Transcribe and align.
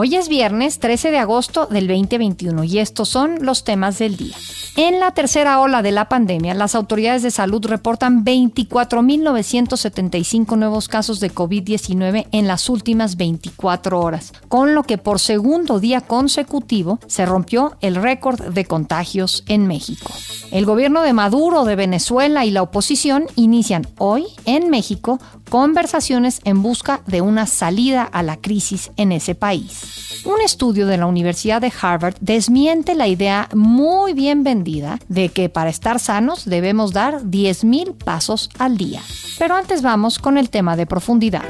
Hoy 0.00 0.14
es 0.14 0.28
viernes 0.28 0.78
13 0.78 1.10
de 1.10 1.18
agosto 1.18 1.66
del 1.66 1.88
2021 1.88 2.62
y 2.62 2.78
estos 2.78 3.08
son 3.08 3.44
los 3.44 3.64
temas 3.64 3.98
del 3.98 4.16
día. 4.16 4.36
En 4.76 5.00
la 5.00 5.10
tercera 5.10 5.58
ola 5.58 5.82
de 5.82 5.90
la 5.90 6.08
pandemia, 6.08 6.54
las 6.54 6.76
autoridades 6.76 7.24
de 7.24 7.32
salud 7.32 7.66
reportan 7.66 8.24
24.975 8.24 10.56
nuevos 10.56 10.86
casos 10.86 11.18
de 11.18 11.34
COVID-19 11.34 12.28
en 12.30 12.46
las 12.46 12.68
últimas 12.68 13.16
24 13.16 14.00
horas, 14.00 14.32
con 14.46 14.76
lo 14.76 14.84
que 14.84 14.98
por 14.98 15.18
segundo 15.18 15.80
día 15.80 16.00
consecutivo 16.00 17.00
se 17.08 17.26
rompió 17.26 17.76
el 17.80 17.96
récord 17.96 18.40
de 18.40 18.66
contagios 18.66 19.42
en 19.48 19.66
México. 19.66 20.12
El 20.52 20.64
gobierno 20.64 21.02
de 21.02 21.12
Maduro 21.12 21.64
de 21.64 21.74
Venezuela 21.74 22.44
y 22.44 22.52
la 22.52 22.62
oposición 22.62 23.26
inician 23.34 23.88
hoy 23.98 24.26
en 24.44 24.70
México 24.70 25.18
conversaciones 25.48 26.40
en 26.44 26.62
busca 26.62 27.00
de 27.06 27.20
una 27.20 27.46
salida 27.46 28.02
a 28.02 28.22
la 28.22 28.36
crisis 28.36 28.90
en 28.96 29.12
ese 29.12 29.34
país. 29.34 30.22
Un 30.24 30.40
estudio 30.40 30.86
de 30.86 30.96
la 30.96 31.06
Universidad 31.06 31.60
de 31.60 31.72
Harvard 31.80 32.16
desmiente 32.20 32.94
la 32.94 33.08
idea 33.08 33.48
muy 33.54 34.12
bien 34.12 34.44
vendida 34.44 34.98
de 35.08 35.28
que 35.30 35.48
para 35.48 35.70
estar 35.70 36.00
sanos 36.00 36.44
debemos 36.44 36.92
dar 36.92 37.22
10.000 37.22 37.94
pasos 37.94 38.50
al 38.58 38.76
día. 38.76 39.02
Pero 39.38 39.54
antes 39.54 39.82
vamos 39.82 40.18
con 40.18 40.38
el 40.38 40.50
tema 40.50 40.76
de 40.76 40.86
profundidad. 40.86 41.44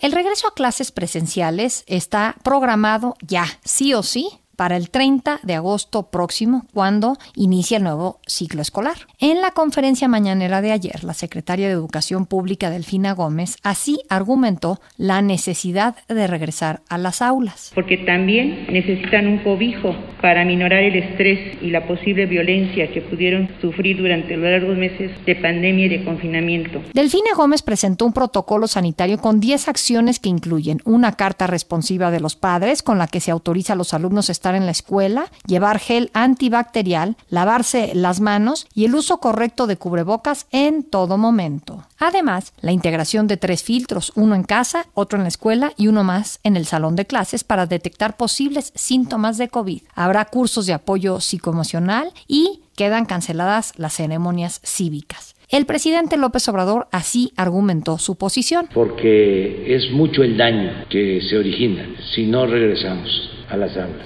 El 0.00 0.12
regreso 0.12 0.48
a 0.48 0.54
clases 0.54 0.92
presenciales 0.92 1.84
está 1.86 2.36
programado 2.42 3.16
ya, 3.20 3.44
sí 3.64 3.92
o 3.92 4.02
sí, 4.02 4.39
para 4.60 4.76
el 4.76 4.90
30 4.90 5.40
de 5.42 5.54
agosto 5.54 6.10
próximo, 6.10 6.66
cuando 6.74 7.16
inicia 7.34 7.78
el 7.78 7.84
nuevo 7.84 8.20
ciclo 8.26 8.60
escolar. 8.60 9.06
En 9.18 9.40
la 9.40 9.52
conferencia 9.52 10.06
mañanera 10.06 10.60
de 10.60 10.70
ayer, 10.70 11.02
la 11.02 11.14
secretaria 11.14 11.66
de 11.66 11.72
Educación 11.72 12.26
Pública, 12.26 12.68
Delfina 12.68 13.14
Gómez, 13.14 13.56
así 13.62 14.00
argumentó 14.10 14.78
la 14.98 15.22
necesidad 15.22 15.96
de 16.08 16.26
regresar 16.26 16.82
a 16.90 16.98
las 16.98 17.22
aulas. 17.22 17.72
Porque 17.74 17.96
también 17.96 18.66
necesitan 18.70 19.28
un 19.28 19.38
cobijo 19.38 19.96
para 20.20 20.44
minorar 20.44 20.82
el 20.82 20.96
estrés 20.96 21.56
y 21.62 21.70
la 21.70 21.86
posible 21.86 22.26
violencia 22.26 22.92
que 22.92 23.00
pudieron 23.00 23.48
sufrir 23.62 23.96
durante 23.96 24.36
los 24.36 24.50
largos 24.50 24.76
meses 24.76 25.10
de 25.24 25.36
pandemia 25.36 25.86
y 25.86 25.88
de 25.88 26.04
confinamiento. 26.04 26.82
Delfina 26.92 27.30
Gómez 27.34 27.62
presentó 27.62 28.04
un 28.04 28.12
protocolo 28.12 28.66
sanitario 28.66 29.16
con 29.16 29.40
10 29.40 29.68
acciones 29.68 30.20
que 30.20 30.28
incluyen 30.28 30.82
una 30.84 31.12
carta 31.12 31.46
responsiva 31.46 32.10
de 32.10 32.20
los 32.20 32.36
padres 32.36 32.82
con 32.82 32.98
la 32.98 33.06
que 33.06 33.20
se 33.20 33.30
autoriza 33.30 33.72
a 33.72 33.76
los 33.76 33.94
alumnos 33.94 34.28
a 34.28 34.32
estar 34.32 34.49
en 34.54 34.66
la 34.66 34.72
escuela, 34.72 35.30
llevar 35.46 35.78
gel 35.78 36.10
antibacterial, 36.14 37.16
lavarse 37.28 37.92
las 37.94 38.20
manos 38.20 38.66
y 38.74 38.84
el 38.84 38.94
uso 38.94 39.18
correcto 39.18 39.66
de 39.66 39.76
cubrebocas 39.76 40.46
en 40.50 40.82
todo 40.82 41.18
momento. 41.18 41.84
Además, 41.98 42.52
la 42.60 42.72
integración 42.72 43.26
de 43.26 43.36
tres 43.36 43.62
filtros, 43.62 44.12
uno 44.14 44.34
en 44.34 44.44
casa, 44.44 44.86
otro 44.94 45.18
en 45.18 45.24
la 45.24 45.28
escuela 45.28 45.72
y 45.76 45.88
uno 45.88 46.04
más 46.04 46.40
en 46.42 46.56
el 46.56 46.66
salón 46.66 46.96
de 46.96 47.06
clases 47.06 47.44
para 47.44 47.66
detectar 47.66 48.16
posibles 48.16 48.72
síntomas 48.74 49.38
de 49.38 49.48
COVID. 49.48 49.82
Habrá 49.94 50.24
cursos 50.24 50.66
de 50.66 50.72
apoyo 50.72 51.20
psicoemocional 51.20 52.12
y 52.26 52.62
quedan 52.76 53.04
canceladas 53.04 53.74
las 53.76 53.94
ceremonias 53.94 54.60
cívicas. 54.64 55.34
El 55.50 55.66
presidente 55.66 56.16
López 56.16 56.48
Obrador 56.48 56.86
así 56.92 57.32
argumentó 57.36 57.98
su 57.98 58.16
posición. 58.16 58.68
Porque 58.72 59.74
es 59.74 59.90
mucho 59.90 60.22
el 60.22 60.36
daño 60.36 60.86
que 60.88 61.20
se 61.28 61.36
origina 61.36 61.88
si 62.14 62.26
no 62.26 62.46
regresamos 62.46 63.08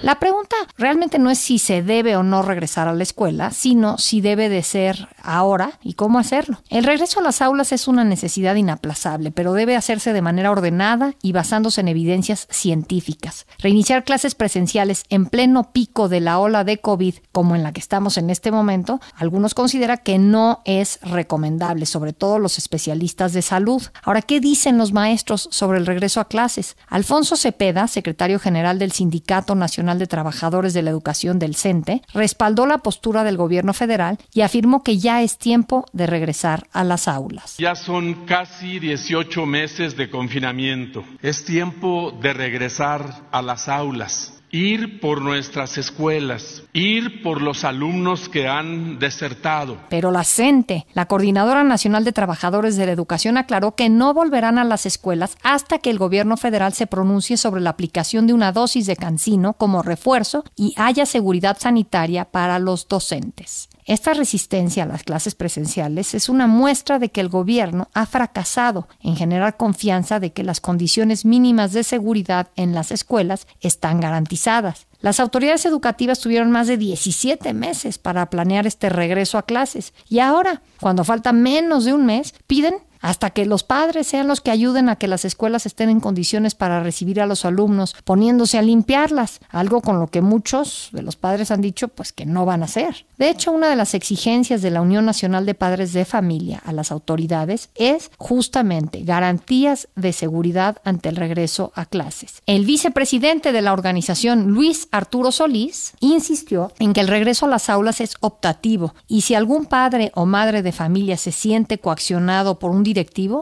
la 0.03 0.19
pregunta 0.19 0.57
realmente 0.79 1.19
no 1.19 1.31
es 1.31 1.39
si 1.39 1.59
se 1.59 1.83
debe 1.83 2.17
o 2.17 2.23
no 2.23 2.43
regresar 2.43 2.89
a 2.89 2.95
la 2.95 3.03
escuela, 3.03 3.51
sino 3.51 3.99
si 3.99 4.23
debe 4.23 4.49
de 4.49 4.63
ser 4.63 5.09
ahora 5.23 5.79
y 5.83 5.95
cómo 5.95 6.19
hacerlo. 6.19 6.59
El 6.71 6.85
regreso 6.85 7.21
a 7.21 7.23
las 7.23 7.43
aulas 7.43 7.73
es 7.73 7.87
una 7.87 8.05
necesidad 8.05 8.55
inaplazable, 8.55 9.33
pero 9.33 9.53
debe 9.53 9.77
hacerse 9.77 10.13
de 10.13 10.23
manera 10.23 10.51
ordenada 10.51 11.15
y 11.21 11.33
basándose 11.33 11.83
en 11.83 11.89
evidencias 11.89 12.47
científicas. 12.51 13.47
Reiniciar 13.59 14.05
clases 14.05 14.35
presenciales 14.35 15.05
en 15.11 15.27
pleno 15.27 15.73
pico 15.73 16.09
de 16.09 16.21
la 16.21 16.39
ola 16.39 16.65
de 16.65 16.79
COVID, 16.79 17.17
como 17.31 17.55
en 17.55 17.63
la 17.63 17.73
que 17.73 17.81
estamos 17.81 18.17
en 18.17 18.31
este 18.31 18.51
momento, 18.51 19.01
algunos 19.15 19.53
consideran 19.53 20.01
que 20.03 20.19
no 20.19 20.63
es 20.65 21.01
recomendable, 21.03 21.85
sobre 21.85 22.15
todo 22.15 22.39
los 22.39 22.57
especialistas 22.57 23.33
de 23.35 23.43
salud. 23.43 23.83
Ahora, 24.03 24.23
¿qué 24.23 24.41
dicen 24.41 24.79
los 24.79 24.93
maestros 24.93 25.49
sobre 25.51 25.79
el 25.79 25.87
regreso 25.87 26.21
a 26.21 26.29
clases? 26.29 26.77
Alfonso 26.89 27.37
Cepeda, 27.37 27.89
secretario 27.89 28.39
general 28.39 28.79
del 28.79 28.93
sindicato 28.93 29.34
Nacional 29.55 29.99
de 29.99 30.07
Trabajadores 30.07 30.75
de 30.75 30.83
la 30.83 30.91
Educación 30.91 31.39
del 31.39 31.57
CENTE, 31.57 32.03
respaldó 32.13 32.67
la 32.67 32.79
postura 32.79 33.25
del 33.25 33.37
gobierno 33.37 33.73
federal 33.73 34.19
y 34.33 34.43
afirmó 34.43 34.83
que 34.83 34.99
ya 34.99 35.23
es 35.23 35.39
tiempo 35.39 35.85
de 35.93 36.07
regresar 36.07 36.67
a 36.73 36.85
las 36.85 37.09
aulas. 37.09 37.57
Ya 37.59 37.75
son 37.75 38.27
casi 38.27 38.79
18 38.79 39.47
meses 39.47 39.97
de 39.97 40.09
confinamiento. 40.09 41.05
Es 41.23 41.45
tiempo 41.45 42.13
de 42.23 42.33
regresar 42.33 43.23
a 43.31 43.43
las 43.43 43.69
aulas 43.69 44.35
ir 44.55 45.01
por 45.01 45.21
nuestras 45.21 45.79
escuelas, 45.79 46.63
ir 46.73 47.25
por 47.25 47.43
los 47.43 47.65
alumnos 47.65 48.29
que 48.29 48.47
han 48.47 49.01
desertado. 49.01 49.77
Pero 49.89 50.13
la 50.13 50.23
CENTE, 50.23 50.87
la 50.95 51.07
Coordinadora 51.07 51.65
Nacional 51.65 52.05
de 52.05 52.13
Trabajadores 52.13 52.77
de 52.77 52.87
la 52.87 52.93
Educación, 52.93 53.37
aclaró 53.37 53.75
que 53.75 53.89
no 53.89 54.15
volverán 54.15 54.59
a 54.59 54.65
las 54.65 54.87
escuelas 54.87 55.37
hasta 55.43 55.81
que 55.81 55.91
el 55.91 55.99
gobierno 55.99 56.37
federal 56.37 56.73
se 56.73 56.87
pronuncie 56.87 57.37
sobre 57.37 57.63
la 57.63 57.71
aplicación 57.71 58.29
de 58.29 58.33
una 58.33 58.53
dosis 58.53 58.87
de 58.87 58.95
cancino 58.95 59.55
como 59.55 59.83
refuerzo 59.83 60.45
y 60.55 60.73
haya 60.77 61.05
seguridad 61.05 61.57
sanitaria 61.59 62.25
para 62.25 62.61
los 62.61 62.87
docentes. 62.87 63.69
Esta 63.87 64.15
resistencia 64.15 64.85
a 64.85 64.87
las 64.87 65.03
clases 65.03 65.35
presenciales 65.35 66.15
es 66.15 66.31
una 66.31 66.47
muestra 66.47 66.99
de 66.99 67.11
que 67.11 67.21
el 67.21 67.29
gobierno 67.29 67.89
ha 67.93 68.07
fracasado 68.07 68.89
en 69.01 69.15
generar 69.15 69.59
confianza 69.59 70.21
de 70.21 70.33
que 70.33 70.43
las 70.43 70.61
condiciones 70.61 71.27
mínimas 71.27 71.73
de 71.73 71.85
seguridad 71.85 72.49
en 72.57 72.75
las 72.75 72.91
escuelas 72.91 73.47
están 73.61 74.01
garantizadas. 74.01 74.87
Las 75.01 75.21
autoridades 75.21 75.67
educativas 75.67 76.21
tuvieron 76.21 76.51
más 76.51 76.67
de 76.67 76.79
17 76.79 77.53
meses 77.53 77.99
para 77.99 78.31
planear 78.31 78.67
este 78.67 78.89
regreso 78.89 79.37
a 79.37 79.43
clases 79.43 79.93
y 80.09 80.21
ahora, 80.21 80.63
cuando 80.81 81.05
falta 81.05 81.35
menos 81.35 81.85
de 81.85 81.93
un 81.93 82.07
mes, 82.07 82.35
piden 82.47 82.77
hasta 83.05 83.29
que 83.29 83.45
los 83.45 83.65
padres 83.65 84.07
sean 84.07 84.27
los 84.27 84.41
que 84.41 84.51
ayuden 84.51 84.89
a 84.89 84.97
que 84.97 85.09
las 85.09 85.27
escuelas 85.27 85.67
estén 85.67 85.91
en 85.91 86.01
condiciones 86.01 86.55
para 86.55 86.83
recibir 86.83 87.21
a 87.21 87.27
los 87.27 87.45
alumnos, 87.45 87.95
poniéndose 88.03 88.57
a 88.57 88.63
limpiarlas, 88.63 89.41
algo 89.51 89.83
con 89.83 90.01
lo 90.01 90.07
que 90.07 90.23
muchos 90.23 90.89
de 90.91 91.03
los 91.03 91.15
padres 91.15 91.51
han 91.51 91.61
dicho 91.61 91.89
pues 91.89 92.15
que 92.15 92.25
no 92.25 92.47
van 92.47 92.63
a 92.63 92.65
hacer. 92.65 93.05
De 93.19 93.29
hecho, 93.29 93.53
una 93.53 93.69
de 93.69 93.77
las 93.77 93.93
exigencias 93.93 94.63
de 94.63 94.71
la 94.71 94.81
Unión 94.81 95.05
Nacional 95.05 95.45
de 95.45 95.55
Padres 95.55 95.93
de 95.93 96.07
Familia 96.07 96.63
a 96.65 96.73
las 96.73 96.91
autoridades 96.91 97.69
es 97.75 98.11
justamente 98.17 99.03
garantías 99.03 99.89
de 99.97 100.15
seguridad 100.15 100.79
ante 100.83 101.11
el 101.11 101.17
regreso 101.17 101.73
a 101.75 101.85
clases. 101.85 102.43
El 102.47 102.65
vicepresidente 102.65 103.53
de 103.53 103.61
la 103.61 103.75
organización, 103.75 104.49
Luis 104.49 104.89
Arturo 104.93 105.31
Solís, 105.31 105.93
insistió 106.01 106.73
en 106.79 106.95
que 106.95 107.03
el 107.03 107.09
regreso 107.09 107.45
a 107.45 107.51
las 107.51 107.69
aulas 107.69 108.01
es 108.01 108.15
optativo 108.21 108.95
y 109.09 109.21
si 109.21 109.35
algún 109.35 109.67
padre 109.67 110.11
o 110.15 110.25
madre 110.25 110.63
de 110.63 110.73
familia 110.73 111.19
se 111.19 111.33
siente 111.33 111.79
coaccionado 111.79 112.59
por 112.59 112.71
un 112.71 112.83